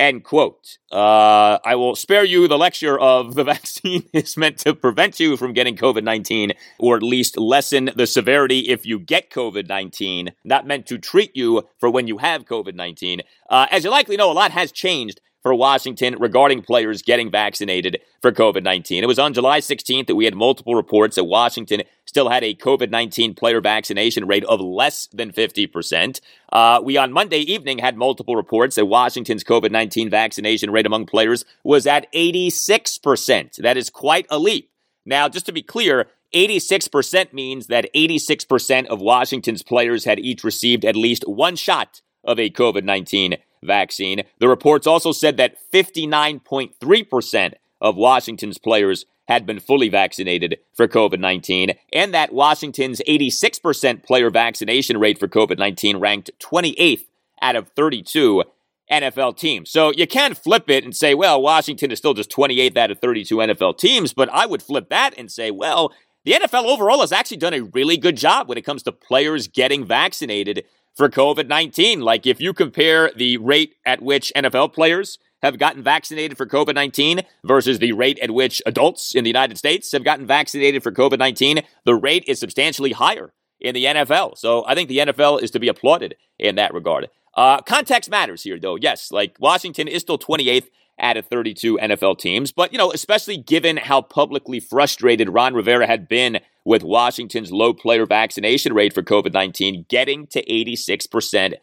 [0.00, 0.78] End quote.
[0.90, 5.36] Uh, I will spare you the lecture of the vaccine is meant to prevent you
[5.36, 10.32] from getting COVID 19, or at least lessen the severity if you get COVID 19,
[10.42, 13.22] not meant to treat you for when you have COVID 19.
[13.48, 18.00] Uh, as you likely know, a lot has changed for Washington regarding players getting vaccinated
[18.20, 19.02] for COVID 19.
[19.02, 22.54] It was on July 16th that we had multiple reports that Washington still had a
[22.54, 26.20] COVID 19 player vaccination rate of less than 50%.
[26.52, 31.06] Uh, we on Monday evening had multiple reports that Washington's COVID 19 vaccination rate among
[31.06, 33.56] players was at 86%.
[33.56, 34.70] That is quite a leap.
[35.06, 40.84] Now, just to be clear, 86% means that 86% of Washington's players had each received
[40.84, 44.22] at least one shot of a COVID 19 vaccine.
[44.38, 51.20] The reports also said that 59.3% of Washington's players had been fully vaccinated for COVID
[51.20, 57.04] 19, and that Washington's 86% player vaccination rate for COVID 19 ranked 28th
[57.42, 58.42] out of 32
[58.90, 59.70] NFL teams.
[59.70, 62.98] So you can flip it and say, well, Washington is still just 28th out of
[62.98, 65.92] 32 NFL teams, but I would flip that and say, well,
[66.24, 69.46] the NFL overall has actually done a really good job when it comes to players
[69.46, 70.64] getting vaccinated
[70.98, 72.00] for COVID 19.
[72.00, 76.74] Like if you compare the rate at which NFL players have gotten vaccinated for COVID
[76.74, 80.92] 19 versus the rate at which adults in the United States have gotten vaccinated for
[80.92, 84.36] COVID 19, the rate is substantially higher in the NFL.
[84.36, 87.08] So I think the NFL is to be applauded in that regard.
[87.34, 88.76] Uh, context matters here, though.
[88.76, 90.68] Yes, like Washington is still 28th
[91.00, 95.86] out of 32 NFL teams, but, you know, especially given how publicly frustrated Ron Rivera
[95.86, 101.54] had been with Washington's low player vaccination rate for COVID 19, getting to 86%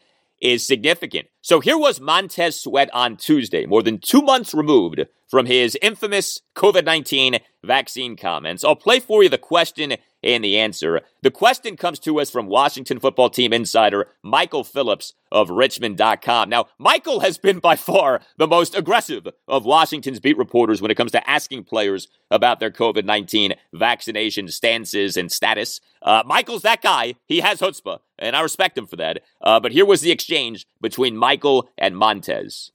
[0.42, 1.28] is significant.
[1.42, 6.42] So here was Montez Sweat on Tuesday, more than two months removed from his infamous
[6.56, 8.64] COVID 19 vaccine comments.
[8.64, 11.02] I'll play for you the question and the answer.
[11.22, 16.50] The question comes to us from Washington football team insider Michael Phillips of Richmond.com.
[16.50, 20.96] Now, Michael has been by far the most aggressive of Washington's beat reporters when it
[20.96, 25.80] comes to asking players about their COVID 19 vaccination stances and status.
[26.02, 27.16] Uh, Michael's that guy.
[27.28, 29.22] He has chutzpah, and I respect him for that.
[29.42, 32.72] Uh, but here was the exchange between Michael and Montez.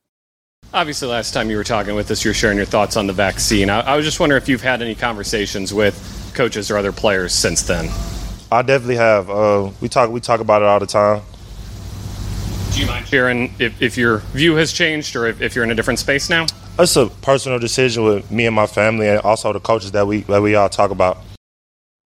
[0.72, 3.12] Obviously, last time you were talking with us, you were sharing your thoughts on the
[3.12, 3.68] vaccine.
[3.68, 7.32] I, I was just wondering if you've had any conversations with coaches or other players
[7.32, 7.88] since then.
[8.52, 9.28] I definitely have.
[9.28, 11.22] Uh, we talk we talk about it all the time.
[12.72, 15.72] Do you mind sharing if, if your view has changed or if, if you're in
[15.72, 16.46] a different space now?
[16.78, 20.20] It's a personal decision with me and my family, and also the coaches that we
[20.22, 21.18] that we all talk about.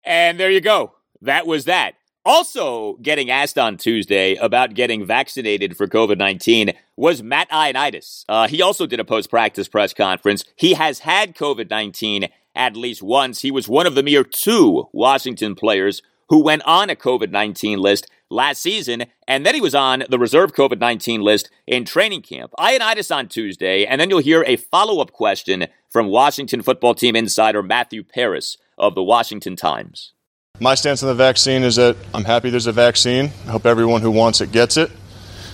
[0.03, 0.93] And there you go.
[1.21, 1.93] That was that.
[2.27, 8.25] Also, getting asked on Tuesday about getting vaccinated for COVID 19 was Matt Ioannidis.
[8.27, 10.43] Uh, he also did a post practice press conference.
[10.55, 13.41] He has had COVID 19 at least once.
[13.41, 17.77] He was one of the mere two Washington players who went on a COVID 19
[17.77, 22.23] list last season, and then he was on the reserve COVID 19 list in training
[22.23, 22.51] camp.
[22.57, 27.15] Ioannidis on Tuesday, and then you'll hear a follow up question from Washington football team
[27.15, 30.14] insider Matthew Paras of the Washington Times.
[30.59, 33.31] My stance on the vaccine is that I'm happy there's a vaccine.
[33.45, 34.89] I hope everyone who wants it gets it.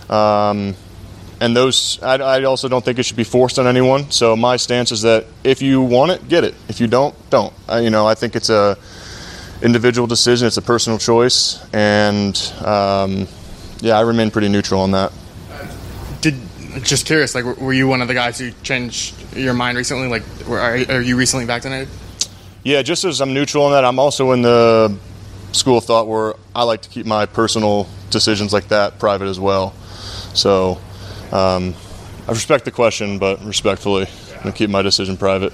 [0.10, 0.76] Um,
[1.40, 4.12] and those, I, I, also don't think it should be forced on anyone.
[4.12, 6.54] So my stance is that if you want it, get it.
[6.68, 7.52] If you don't, don't.
[7.68, 8.78] I, you know, I think it's a
[9.64, 10.46] individual decision.
[10.46, 13.28] It's a personal choice, and um,
[13.80, 15.12] yeah, I remain pretty neutral on that.
[16.22, 16.36] Did
[16.84, 20.08] just curious, like, were you one of the guys who changed your mind recently?
[20.08, 21.88] Like, are, are you recently vaccinated?
[22.64, 24.96] Yeah, just as I'm neutral on that, I'm also in the
[25.52, 29.40] school of thought where I like to keep my personal decisions like that private as
[29.40, 29.74] well.
[30.34, 30.80] So
[31.32, 31.74] um,
[32.28, 35.54] I respect the question, but respectfully, I'm going to keep my decision private.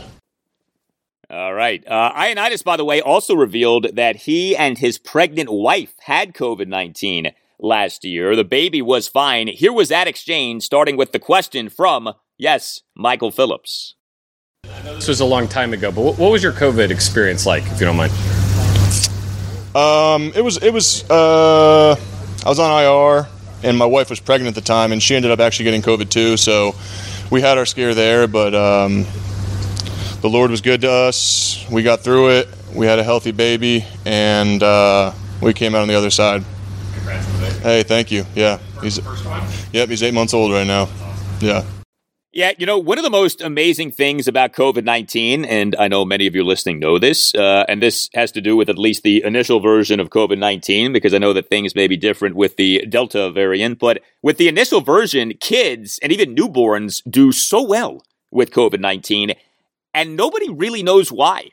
[1.29, 1.85] All right.
[1.85, 6.67] Uh, Ioannidis, by the way, also revealed that he and his pregnant wife had COVID
[6.67, 8.35] 19 last year.
[8.35, 9.47] The baby was fine.
[9.47, 13.95] Here was that exchange, starting with the question from, yes, Michael Phillips.
[14.95, 17.85] This was a long time ago, but what was your COVID experience like, if you
[17.85, 18.11] don't mind?
[19.75, 21.95] Um, it was it was uh,
[22.45, 23.27] I was on IR,
[23.63, 26.09] and my wife was pregnant at the time, and she ended up actually getting COVID
[26.09, 26.35] too.
[26.35, 26.75] So
[27.29, 29.05] we had our scare there, but um,
[30.21, 31.63] the Lord was good to us.
[31.69, 32.47] We got through it.
[32.73, 36.43] We had a healthy baby, and uh, we came out on the other side.
[37.61, 38.25] Hey, thank you.
[38.35, 38.99] Yeah, he's
[39.71, 40.89] yep, he's eight months old right now.
[41.39, 41.63] Yeah.
[42.33, 46.03] Yeah, you know, one of the most amazing things about COVID 19, and I know
[46.03, 49.03] many of you listening know this, uh, and this has to do with at least
[49.03, 52.57] the initial version of COVID 19, because I know that things may be different with
[52.57, 58.03] the Delta variant, but with the initial version, kids and even newborns do so well
[58.29, 59.31] with COVID 19,
[59.93, 61.51] and nobody really knows why.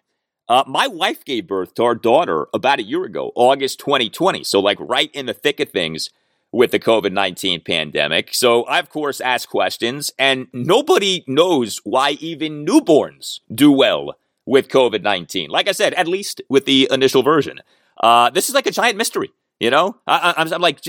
[0.48, 4.42] Uh, my wife gave birth to our daughter about a year ago, August 2020.
[4.42, 6.10] So, like, right in the thick of things
[6.54, 8.32] with the COVID 19 pandemic.
[8.32, 14.14] So I, of course, ask questions, and nobody knows why even newborns do well
[14.46, 15.50] with COVID 19.
[15.50, 17.60] Like I said, at least with the initial version.
[18.00, 19.32] Uh, this is like a giant mystery.
[19.60, 20.80] You know, I, am like,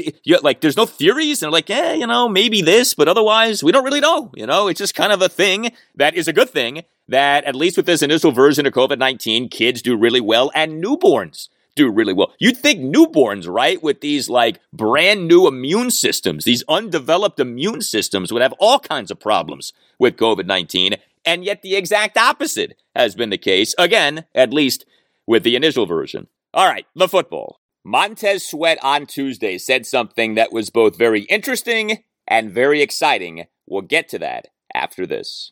[0.42, 3.86] like, there's no theories, and like, yeah, you know, maybe this, but otherwise, we don't
[3.86, 4.32] really know.
[4.36, 7.56] You know, it's just kind of a thing that is a good thing that at
[7.56, 11.92] least with this initial version of COVID 19, kids do really well, and newborns do
[11.92, 12.34] really well.
[12.40, 18.32] You'd think newborns, right, with these like brand new immune systems, these undeveloped immune systems
[18.32, 20.96] would have all kinds of problems with COVID 19.
[21.26, 24.86] And yet the exact opposite has been the case, again, at least
[25.28, 26.28] with the initial version.
[26.54, 27.60] All right, the football.
[27.84, 33.46] Montez Sweat on Tuesday said something that was both very interesting and very exciting.
[33.68, 35.52] We'll get to that after this.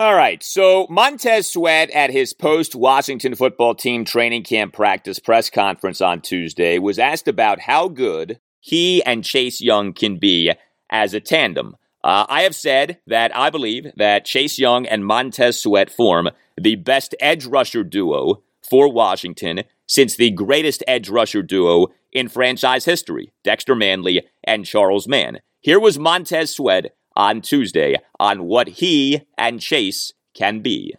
[0.00, 5.50] All right, so Montez Sweat at his post Washington football team training camp practice press
[5.50, 10.54] conference on Tuesday was asked about how good he and Chase Young can be
[10.88, 11.76] as a tandem.
[12.02, 16.76] Uh, I have said that I believe that Chase Young and Montez Sweat form the
[16.76, 23.34] best edge rusher duo for Washington since the greatest edge rusher duo in franchise history,
[23.44, 25.40] Dexter Manley and Charles Mann.
[25.60, 30.94] Here was Montez Sweat on Tuesday on what he and Chase can be.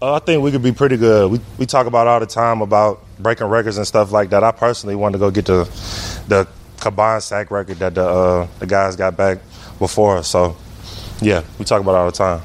[0.00, 1.30] Uh, I think we could be pretty good.
[1.30, 4.42] We, we talk about all the time about breaking records and stuff like that.
[4.42, 5.64] I personally want to go get the
[6.28, 6.48] the
[6.80, 9.40] combined sack record that the uh, the guys got back
[9.78, 10.28] before us.
[10.28, 10.56] So,
[11.20, 12.40] yeah, we talk about it all the time.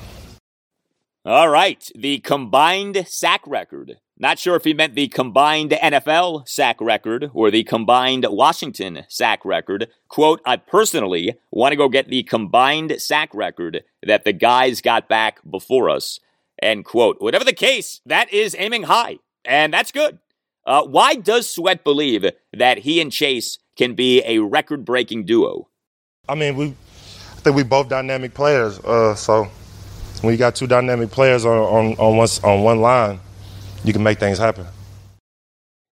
[1.24, 3.98] All right, the combined sack record.
[4.18, 9.44] Not sure if he meant the combined NFL sack record or the combined Washington sack
[9.44, 9.90] record.
[10.08, 15.10] Quote, I personally want to go get the combined sack record that the guys got
[15.10, 16.22] back before us.
[16.62, 17.18] End quote.
[17.20, 20.20] Whatever the case, that is aiming high, and that's good.
[20.66, 25.68] Uh, why does Sweat believe that he and Chase can be a record breaking duo?
[26.30, 28.80] I mean, we I think we both dynamic players.
[28.80, 29.50] Uh, so
[30.22, 33.20] when you got two dynamic players on, on, on, one, on one line,
[33.86, 34.66] you can make things happen.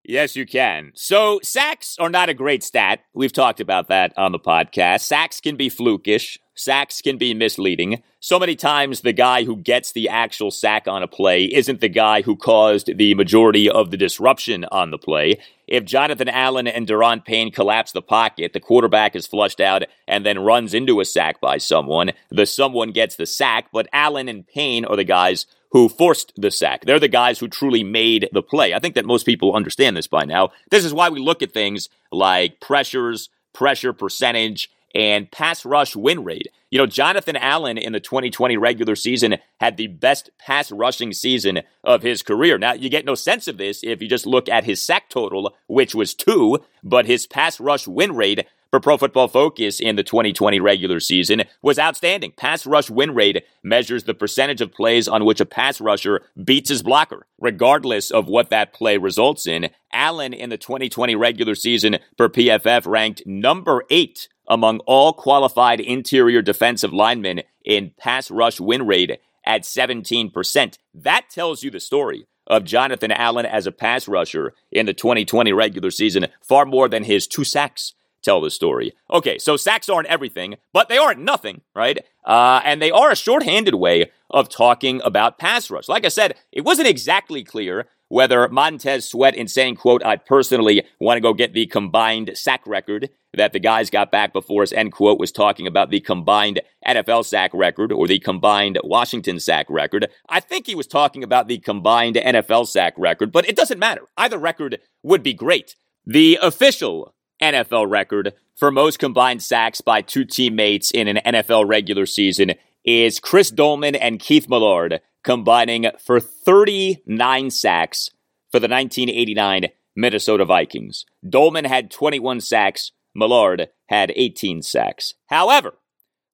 [0.05, 0.91] Yes, you can.
[0.95, 3.01] So, sacks are not a great stat.
[3.15, 5.03] We've talked about that on the podcast.
[5.03, 8.03] Sacks can be flukish, sacks can be misleading.
[8.19, 11.89] So many times, the guy who gets the actual sack on a play isn't the
[11.89, 15.41] guy who caused the majority of the disruption on the play.
[15.69, 20.27] If Jonathan Allen and Daron Payne collapse the pocket, the quarterback is flushed out and
[20.27, 22.11] then runs into a sack by someone.
[22.31, 26.51] The someone gets the sack, but Allen and Payne are the guys who forced the
[26.51, 26.85] sack.
[26.85, 28.75] They're the guys who truly made the play.
[28.75, 30.51] I think that most people understand this by now.
[30.71, 36.25] This is why we look at things like pressures, pressure percentage, and pass rush win
[36.25, 36.49] rate.
[36.71, 41.61] You know, Jonathan Allen in the 2020 regular season had the best pass rushing season
[41.83, 42.59] of his career.
[42.59, 45.55] Now, you get no sense of this if you just look at his sack total,
[45.67, 50.03] which was two, but his pass rush win rate for Pro Football Focus in the
[50.03, 52.33] 2020 regular season was outstanding.
[52.39, 56.71] Pass rush win rate measures the percentage of plays on which a pass rusher beats
[56.71, 59.69] his blocker, regardless of what that play results in.
[59.93, 66.41] Allen in the 2020 regular season per PFF ranked number eight among all qualified interior
[66.41, 70.79] defensive linemen in pass rush win rate at 17%.
[70.95, 75.53] That tells you the story of Jonathan Allen as a pass rusher in the 2020
[75.53, 77.93] regular season, far more than his two sacks
[78.23, 78.93] tell the story.
[79.11, 81.99] Okay, so sacks aren't everything, but they aren't nothing, right?
[82.25, 85.89] Uh, and they are a shorthanded way of talking about pass rush.
[85.89, 90.85] Like I said, it wasn't exactly clear whether Montez Sweat in saying, quote, I personally
[91.01, 94.71] want to go get the combined sack record that the guys got back before us,
[94.71, 99.65] end quote, was talking about the combined NFL sack record or the combined Washington sack
[99.71, 100.09] record.
[100.29, 104.03] I think he was talking about the combined NFL sack record, but it doesn't matter.
[104.19, 105.75] Either record would be great.
[106.05, 112.07] The official NFL record for most combined sacks by two teammates in an NFL regular
[112.07, 112.53] season
[112.85, 118.11] is Chris Doleman and Keith Millard combining for 39 sacks
[118.51, 119.67] for the 1989
[119.97, 121.05] Minnesota Vikings.
[121.29, 125.15] Doleman had 21 sacks, Millard had 18 sacks.
[125.27, 125.75] However,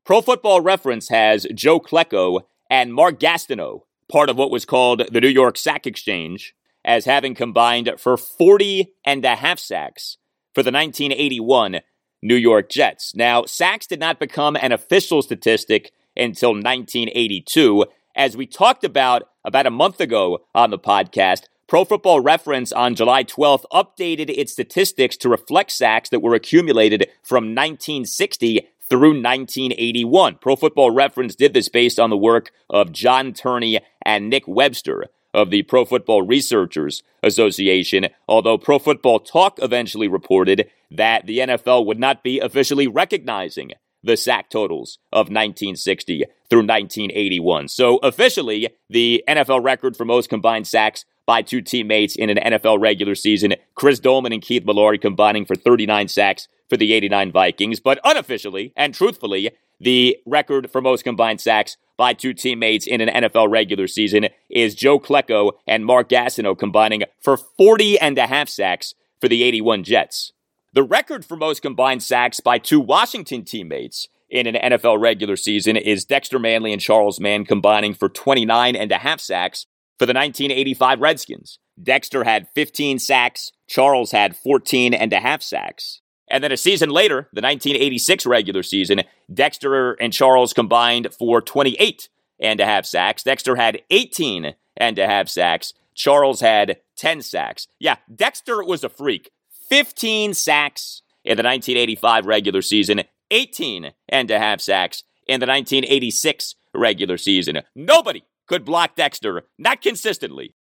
[0.05, 3.83] Pro Football Reference has Joe Klecko and Mark Gastineau,
[4.13, 6.55] part of what was called the New York Sack Exchange,
[6.85, 10.19] as having combined for 40 and a half sacks
[10.59, 11.79] for the 1981
[12.21, 13.15] New York Jets.
[13.15, 17.87] Now, sacks did not become an official statistic until 1982.
[18.17, 21.43] As we talked about about a month ago on the podcast.
[21.69, 27.07] Pro Football Reference on July 12th updated its statistics to reflect sacks that were accumulated
[27.23, 30.39] from 1960 through 1981.
[30.41, 35.05] Pro Football Reference did this based on the work of John Turney and Nick Webster
[35.35, 41.87] of the Pro Football Researchers Association, although Pro Football Talk eventually reported that the NFL
[41.87, 43.73] would not be officially recognizing
[44.03, 47.69] the sack totals of 1960 through 1981.
[47.69, 52.81] So officially, the NFL record for most combined sacks by two teammates in an NFL
[52.81, 57.81] regular season, Chris Doleman and Keith Millard combining for 39 sacks for the 89 Vikings,
[57.81, 59.51] but unofficially and truthfully,
[59.81, 64.75] the record for most combined sacks by two teammates in an NFL regular season is
[64.75, 69.83] Joe Klecko and Mark Gastineau combining for 40 and a half sacks for the 81
[69.83, 70.33] Jets.
[70.73, 75.77] The record for most combined sacks by two Washington teammates in an NFL regular season
[75.77, 79.67] is Dexter Manley and Charles Mann combining for 29 and a half sacks
[79.99, 81.59] for the 1985 Redskins.
[81.83, 86.01] Dexter had 15 sacks, Charles had 14 and a half sacks.
[86.31, 89.03] And then a season later, the 1986 regular season,
[89.33, 92.09] Dexter and Charles combined for 28
[92.41, 93.23] and a half sacks.
[93.23, 95.73] Dexter had 18 and a half sacks.
[95.95, 97.67] Charles had 10 sacks.
[97.79, 99.31] Yeah, Dexter was a freak.
[99.69, 106.55] 15 sacks in the 1985 regular season, 18 and a half sacks in the 1986
[106.75, 107.61] regular season.
[107.75, 110.55] Nobody could block Dexter, not consistently.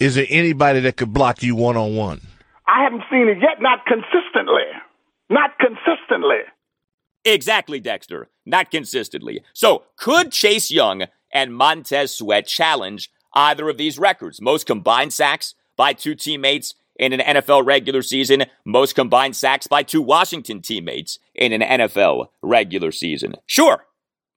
[0.00, 2.20] Is there anybody that could block you one on one?
[2.66, 4.62] I haven't seen it yet, not consistently.
[5.30, 6.38] Not consistently.
[7.24, 8.28] Exactly, Dexter.
[8.46, 9.42] Not consistently.
[9.52, 14.40] So, could Chase Young and Montez Sweat challenge either of these records?
[14.40, 19.82] Most combined sacks by two teammates in an NFL regular season, most combined sacks by
[19.82, 23.34] two Washington teammates in an NFL regular season.
[23.46, 23.86] Sure,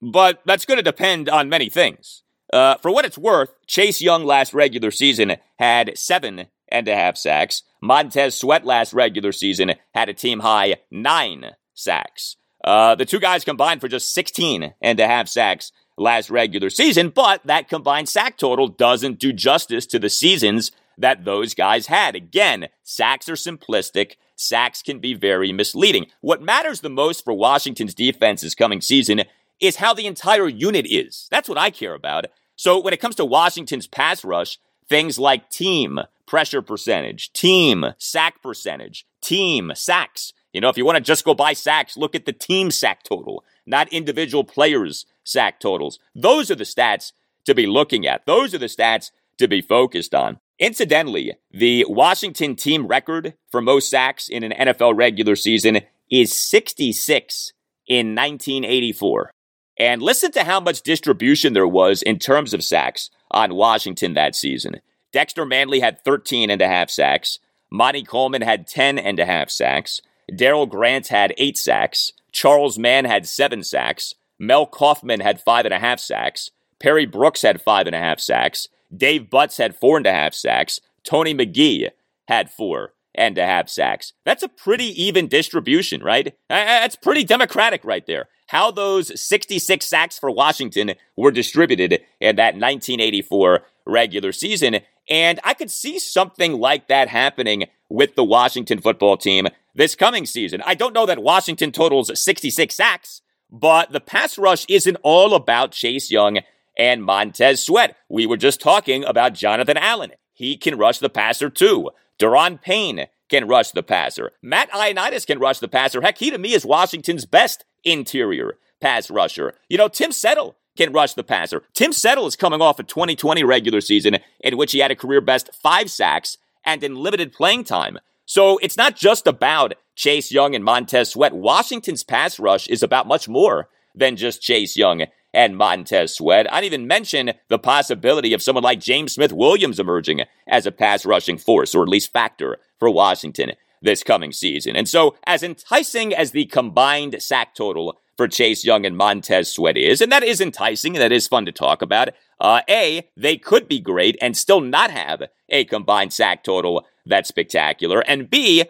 [0.00, 2.22] but that's going to depend on many things.
[2.52, 7.16] Uh, for what it's worth, Chase Young last regular season had seven and a half
[7.16, 7.62] sacks.
[7.82, 12.36] Montez Sweat last regular season had a team high nine sacks.
[12.64, 17.08] Uh, the two guys combined for just 16 and a half sacks last regular season,
[17.08, 22.14] but that combined sack total doesn't do justice to the seasons that those guys had.
[22.14, 24.12] Again, sacks are simplistic.
[24.36, 26.06] Sacks can be very misleading.
[26.20, 29.22] What matters the most for Washington's defense this coming season
[29.60, 31.26] is how the entire unit is.
[31.30, 32.26] That's what I care about.
[32.54, 34.58] So when it comes to Washington's pass rush,
[34.88, 40.32] things like team pressure percentage, team sack percentage, team sacks.
[40.52, 43.02] You know, if you want to just go by sacks, look at the team sack
[43.02, 45.98] total, not individual players' sack totals.
[46.14, 47.12] Those are the stats
[47.44, 48.26] to be looking at.
[48.26, 50.38] Those are the stats to be focused on.
[50.58, 57.52] Incidentally, the Washington team record for most sacks in an NFL regular season is 66
[57.88, 59.32] in 1984.
[59.78, 64.36] And listen to how much distribution there was in terms of sacks on Washington that
[64.36, 64.80] season.
[65.12, 67.38] Dexter Manley had 13 and a half sacks.
[67.70, 70.00] Monte Coleman had 10 and a half sacks.
[70.30, 72.12] Darryl Grant had eight sacks.
[72.32, 74.14] Charles Mann had seven sacks.
[74.38, 76.50] Mel Kaufman had five and a half sacks.
[76.80, 78.68] Perry Brooks had five and a half sacks.
[78.94, 80.80] Dave Butz had four and a half sacks.
[81.04, 81.90] Tony McGee
[82.28, 84.12] had four and a half sacks.
[84.24, 86.34] That's a pretty even distribution, right?
[86.48, 88.28] That's pretty democratic right there.
[88.48, 94.80] How those 66 sacks for Washington were distributed in that 1984 regular season.
[95.08, 100.26] And I could see something like that happening with the Washington football team this coming
[100.26, 100.62] season.
[100.64, 105.72] I don't know that Washington totals 66 sacks, but the pass rush isn't all about
[105.72, 106.40] Chase Young
[106.78, 107.96] and Montez Sweat.
[108.08, 110.12] We were just talking about Jonathan Allen.
[110.34, 111.90] He can rush the passer too.
[112.18, 114.32] Daron Payne can rush the passer.
[114.42, 116.02] Matt Ioannidis can rush the passer.
[116.02, 119.54] Heck, he to me is Washington's best interior pass rusher.
[119.68, 121.62] You know, Tim Settle can rush the passer.
[121.74, 125.20] Tim Settle is coming off a 2020 regular season in which he had a career
[125.20, 127.98] best five sacks and in limited playing time.
[128.26, 131.32] So it's not just about Chase Young and Montez Sweat.
[131.32, 136.52] Washington's pass rush is about much more than just Chase Young and Montez Sweat.
[136.52, 141.06] I'd even mention the possibility of someone like James Smith Williams emerging as a pass
[141.06, 144.76] rushing force, or at least factor, for Washington this coming season.
[144.76, 149.76] And so, as enticing as the combined sack total for Chase Young and Montez Sweat
[149.76, 152.10] is, and that is enticing, and that is fun to talk about.
[152.38, 157.28] Uh, a, they could be great and still not have a combined sack total that's
[157.28, 158.00] spectacular.
[158.00, 158.64] And B,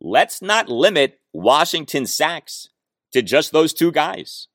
[0.00, 2.68] let's not limit Washington sacks
[3.12, 4.48] to just those two guys.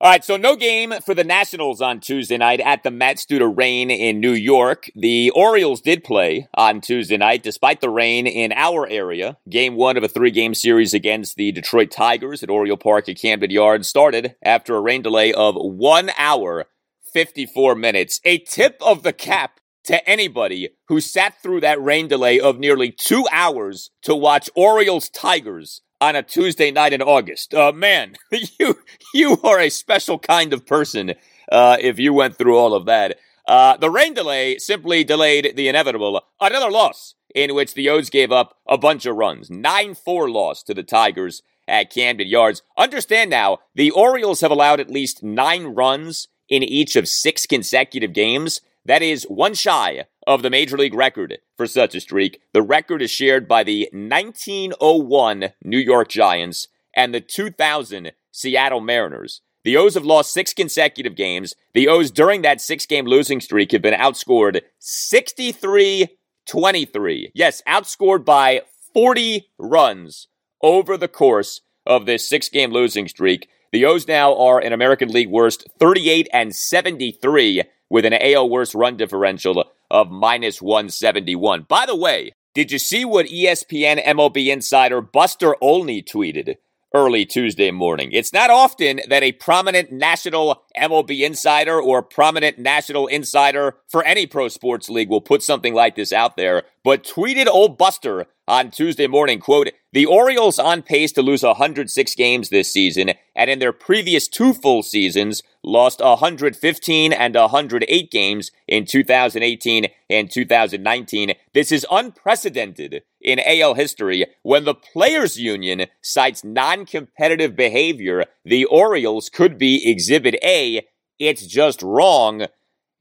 [0.00, 3.40] All right, so no game for the Nationals on Tuesday night at the Mets due
[3.40, 4.88] to rain in New York.
[4.94, 9.38] The Orioles did play on Tuesday night despite the rain in our area.
[9.50, 13.18] Game one of a three game series against the Detroit Tigers at Oriole Park at
[13.18, 16.66] Camden Yards started after a rain delay of one hour,
[17.12, 18.20] 54 minutes.
[18.24, 22.92] A tip of the cap to anybody who sat through that rain delay of nearly
[22.92, 27.54] two hours to watch Orioles Tigers on a Tuesday night in August.
[27.54, 28.14] Uh, man,
[28.58, 28.78] you
[29.14, 31.14] you are a special kind of person
[31.50, 33.18] uh, if you went through all of that.
[33.46, 36.20] Uh, the rain delay simply delayed the inevitable.
[36.40, 39.50] Another loss in which the O's gave up a bunch of runs.
[39.50, 42.62] 9 4 loss to the Tigers at Camden Yards.
[42.76, 48.12] Understand now, the Orioles have allowed at least nine runs in each of six consecutive
[48.12, 48.60] games.
[48.84, 52.42] That is one shy of the major league record for such a streak.
[52.52, 59.40] The record is shared by the 1901 New York Giants and the 2000 Seattle Mariners.
[59.64, 61.54] The O's have lost six consecutive games.
[61.72, 66.08] The O's during that six game losing streak have been outscored 63
[66.46, 67.32] 23.
[67.34, 68.62] Yes, outscored by
[68.92, 70.28] 40 runs
[70.62, 73.48] over the course of this six game losing streak.
[73.72, 78.74] The O's now are an American League worst 38 and 73 with an AL worst
[78.74, 81.66] run differential of minus 171.
[81.68, 86.56] By the way, did you see what ESPN MLB insider Buster Olney tweeted?
[86.94, 88.10] Early Tuesday morning.
[88.12, 94.26] It's not often that a prominent national MLB insider or prominent national insider for any
[94.26, 98.70] pro sports league will put something like this out there, but tweeted old Buster on
[98.70, 103.58] Tuesday morning, quote, the Orioles on pace to lose 106 games this season, and in
[103.58, 111.34] their previous two full seasons, lost 115 and 108 games in 2018 and 2019.
[111.52, 118.24] This is unprecedented in AL history when the Players Union cites non competitive behavior.
[118.44, 120.86] The Orioles could be Exhibit A.
[121.18, 122.46] It's just wrong.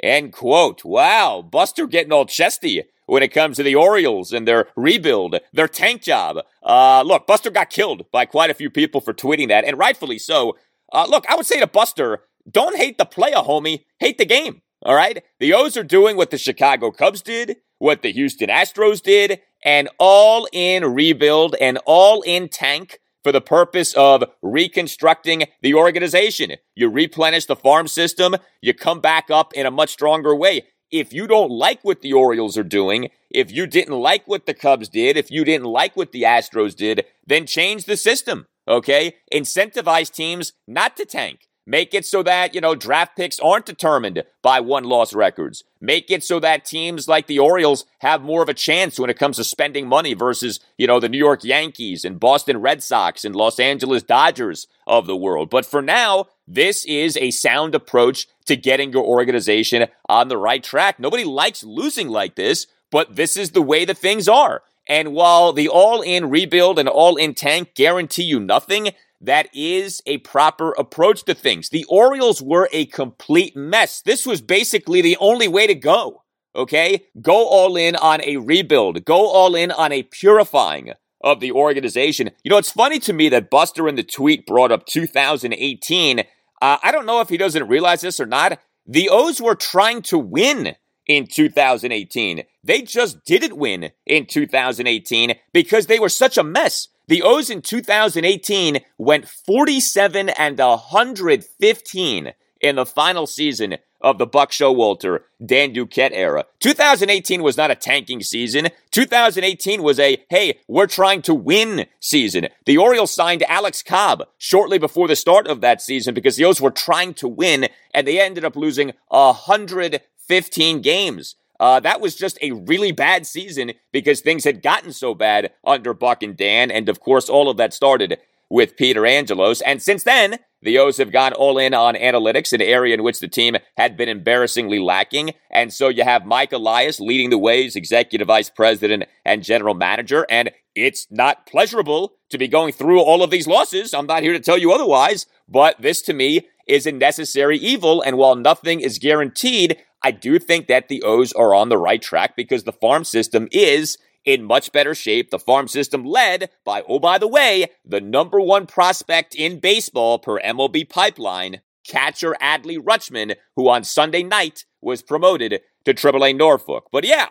[0.01, 0.85] End quote.
[0.85, 5.67] Wow, Buster getting all chesty when it comes to the Orioles and their rebuild, their
[5.67, 6.37] tank job.
[6.61, 10.19] Uh, look, Buster got killed by quite a few people for tweeting that, and rightfully
[10.19, 10.55] so.
[10.93, 13.85] Uh, look, I would say to Buster, don't hate the player, homie.
[13.99, 14.61] Hate the game.
[14.83, 15.23] All right?
[15.39, 19.89] The O's are doing what the Chicago Cubs did, what the Houston Astros did, an
[19.99, 26.53] all in rebuild, an all in tank for the purpose of reconstructing the organization.
[26.73, 30.67] You replenish the farm system, you come back up in a much stronger way.
[30.89, 34.53] If you don't like what the Orioles are doing, if you didn't like what the
[34.53, 39.15] Cubs did, if you didn't like what the Astros did, then change the system, okay?
[39.33, 41.49] Incentivize teams not to tank.
[41.69, 45.65] Make it so that, you know, draft picks aren't determined by one loss records.
[45.81, 49.19] Make it so that teams like the Orioles have more of a chance when it
[49.19, 53.25] comes to spending money versus, you know, the New York Yankees and Boston Red Sox
[53.25, 55.49] and Los Angeles Dodgers of the world.
[55.49, 60.63] But for now, this is a sound approach to getting your organization on the right
[60.63, 61.01] track.
[61.01, 64.63] Nobody likes losing like this, but this is the way that things are.
[64.87, 68.91] And while the all in rebuild and all in tank guarantee you nothing,
[69.21, 71.69] that is a proper approach to things.
[71.69, 74.01] The Orioles were a complete mess.
[74.01, 76.23] This was basically the only way to go.
[76.55, 77.05] Okay?
[77.21, 79.05] Go all in on a rebuild.
[79.05, 82.31] Go all in on a purifying of the organization.
[82.43, 86.19] You know, it's funny to me that Buster in the tweet brought up 2018.
[86.19, 86.23] Uh,
[86.61, 88.59] I don't know if he doesn't realize this or not.
[88.85, 90.75] The O's were trying to win
[91.07, 92.43] in 2018.
[92.63, 96.87] They just didn't win in 2018 because they were such a mess.
[97.09, 104.51] The O's in 2018 went 47 and 115 in the final season of the Buck
[104.51, 106.43] Showalter Dan Duquette era.
[106.59, 108.67] 2018 was not a tanking season.
[108.91, 112.49] 2018 was a, hey, we're trying to win season.
[112.65, 116.59] The Orioles signed Alex Cobb shortly before the start of that season because the O's
[116.59, 121.35] were trying to win and they ended up losing 115 games.
[121.59, 125.93] Uh, that was just a really bad season because things had gotten so bad under
[125.93, 126.71] Buck and Dan.
[126.71, 129.61] And of course, all of that started with Peter Angelos.
[129.61, 133.19] And since then, the O's have gone all in on analytics, an area in which
[133.19, 135.31] the team had been embarrassingly lacking.
[135.51, 139.75] And so you have Mike Elias leading the way as executive vice president and general
[139.75, 140.25] manager.
[140.29, 143.93] And it's not pleasurable to be going through all of these losses.
[143.93, 148.01] I'm not here to tell you otherwise, but this to me is a necessary evil.
[148.01, 152.01] And while nothing is guaranteed, I do think that the O's are on the right
[152.01, 155.31] track because the farm system is in much better shape.
[155.31, 160.19] The farm system led by, oh, by the way, the number one prospect in baseball
[160.19, 166.89] per MLB pipeline, catcher Adley Rutschman, who on Sunday night was promoted to AAA Norfolk.
[166.91, 167.29] But yeah,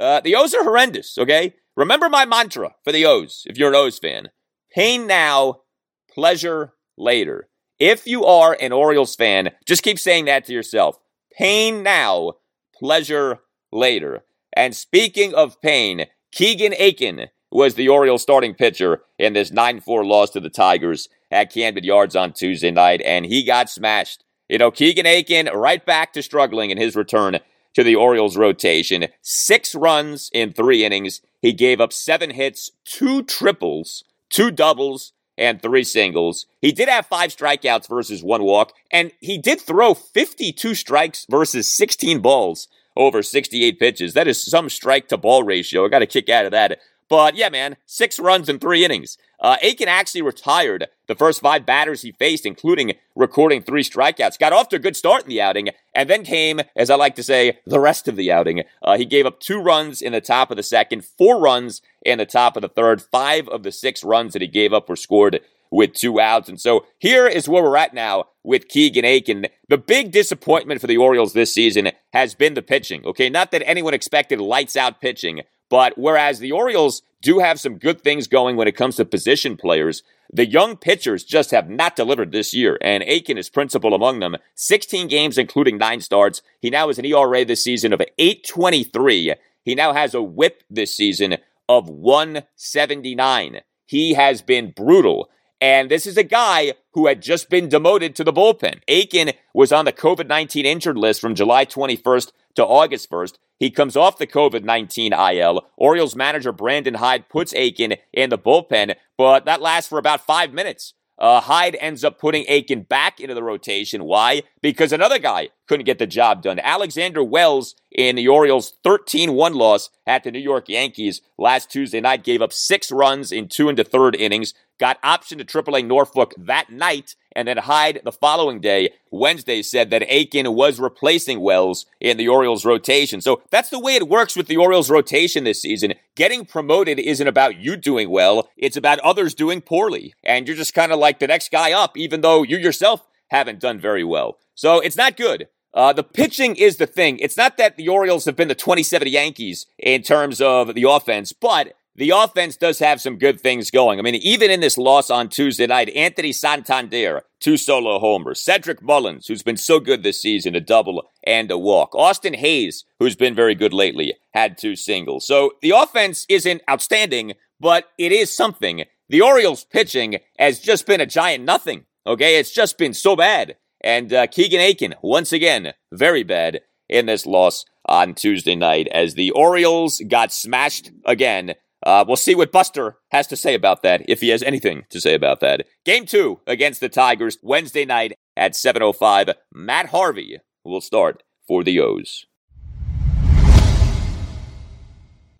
[0.00, 1.54] uh, the O's are horrendous, okay?
[1.76, 4.30] Remember my mantra for the O's if you're an O's fan
[4.70, 5.62] pain now,
[6.10, 7.48] pleasure later.
[7.78, 10.98] If you are an Orioles fan, just keep saying that to yourself.
[11.32, 12.34] Pain now,
[12.74, 13.38] pleasure
[13.70, 14.24] later.
[14.52, 20.04] And speaking of pain, Keegan Akin was the Orioles starting pitcher in this 9 4
[20.04, 24.58] loss to the Tigers at Camden Yards on Tuesday night, and he got smashed You
[24.58, 27.38] know, Keegan Akin right back to struggling in his return
[27.74, 29.06] to the Orioles rotation.
[29.22, 31.20] Six runs in three innings.
[31.40, 36.46] He gave up seven hits, two triples, two doubles, and three singles.
[36.60, 41.72] He did have five strikeouts versus one walk, and he did throw 52 strikes versus
[41.72, 44.14] 16 balls over 68 pitches.
[44.14, 45.86] That is some strike to ball ratio.
[45.86, 46.80] I got a kick out of that.
[47.08, 49.16] But yeah, man, six runs in three innings.
[49.40, 54.38] Uh, Akin actually retired the first five batters he faced, including recording three strikeouts.
[54.38, 57.14] Got off to a good start in the outing, and then came, as I like
[57.16, 58.64] to say, the rest of the outing.
[58.82, 62.18] Uh, he gave up two runs in the top of the second, four runs in
[62.18, 63.00] the top of the third.
[63.00, 65.40] Five of the six runs that he gave up were scored
[65.70, 66.48] with two outs.
[66.48, 69.46] And so here is where we're at now with Keegan Akin.
[69.68, 73.04] The big disappointment for the Orioles this season has been the pitching.
[73.04, 77.78] Okay, not that anyone expected lights out pitching, but whereas the Orioles do have some
[77.78, 80.02] good things going when it comes to position players,
[80.32, 84.36] the young pitchers just have not delivered this year, and Akin is principal among them.
[84.54, 86.42] 16 games, including nine starts.
[86.60, 89.34] He now has an ERA this season of 823.
[89.64, 91.38] He now has a whip this season
[91.68, 93.60] of 179.
[93.86, 95.30] He has been brutal.
[95.60, 98.80] And this is a guy who had just been demoted to the bullpen.
[98.88, 103.38] Akin was on the COVID 19 injured list from July 21st to August 1st.
[103.58, 105.66] He comes off the COVID 19 IL.
[105.76, 110.52] Orioles manager Brandon Hyde puts Akin in the bullpen, but that lasts for about five
[110.52, 110.94] minutes.
[111.18, 114.04] Uh, Hyde ends up putting Akin back into the rotation.
[114.04, 114.42] Why?
[114.60, 116.58] Because another guy couldn't get the job done.
[116.58, 122.00] Alexander Wells in the Orioles' 13 1 loss at the New York Yankees last Tuesday
[122.00, 125.86] night gave up six runs in two and the third innings, got option to AAA
[125.86, 131.40] Norfolk that night, and then Hyde the following day, Wednesday, said that Akin was replacing
[131.40, 133.20] Wells in the Orioles rotation.
[133.20, 135.94] So that's the way it works with the Orioles rotation this season.
[136.16, 140.14] Getting promoted isn't about you doing well, it's about others doing poorly.
[140.24, 143.60] And you're just kind of like the next guy up, even though you yourself haven't
[143.60, 144.38] done very well.
[144.54, 145.48] So it's not good.
[145.74, 147.18] Uh, the pitching is the thing.
[147.18, 151.32] It's not that the Orioles have been the 27 Yankees in terms of the offense,
[151.32, 153.98] but the offense does have some good things going.
[153.98, 158.40] I mean, even in this loss on Tuesday night, Anthony Santander, two solo homers.
[158.40, 161.96] Cedric Mullins, who's been so good this season, a double and a walk.
[161.96, 165.26] Austin Hays, who's been very good lately, had two singles.
[165.26, 168.84] So the offense isn't outstanding, but it is something.
[169.08, 171.84] The Orioles pitching has just been a giant nothing.
[172.06, 173.56] Okay, it's just been so bad.
[173.82, 179.14] And uh, Keegan Akin, once again, very bad in this loss on Tuesday night as
[179.14, 184.02] the Orioles got smashed again uh, we'll see what Buster has to say about that,
[184.08, 185.66] if he has anything to say about that.
[185.84, 189.34] Game two against the Tigers, Wednesday night at 7.05.
[189.54, 192.26] Matt Harvey will start for the O's.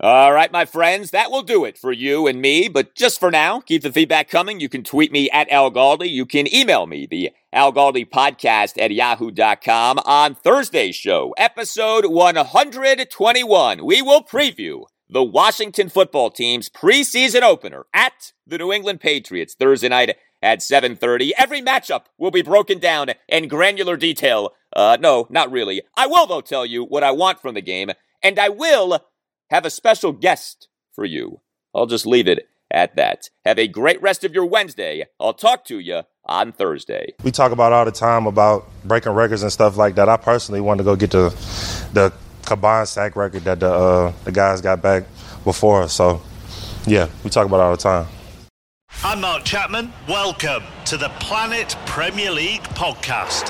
[0.01, 2.69] All right, my friends, that will do it for you and me.
[2.69, 4.61] But just for now, keep the feedback coming.
[4.61, 6.09] You can tweet me at Al Galdi.
[6.09, 9.99] You can email me, the Al Galdi podcast at yahoo.com.
[10.05, 18.31] On Thursday's show, episode 121, we will preview the Washington football team's preseason opener at
[18.47, 21.33] the New England Patriots Thursday night at 7:30.
[21.37, 24.53] Every matchup will be broken down in granular detail.
[24.73, 25.81] Uh no, not really.
[25.97, 27.91] I will though tell you what I want from the game,
[28.23, 29.01] and I will
[29.49, 31.41] have a special guest for you.
[31.73, 33.29] I'll just leave it at that.
[33.45, 35.05] Have a great rest of your Wednesday.
[35.19, 37.13] I'll talk to you on Thursday.
[37.23, 40.07] We talk about all the time about breaking records and stuff like that.
[40.07, 41.29] I personally want to go get the
[41.93, 42.13] the
[42.45, 45.03] combined sack record that the uh, the guys got back
[45.43, 45.89] before.
[45.89, 46.21] So,
[46.85, 48.07] yeah, we talk about it all the time.
[49.03, 49.93] I'm Mark Chapman.
[50.07, 53.49] Welcome to the Planet Premier League podcast.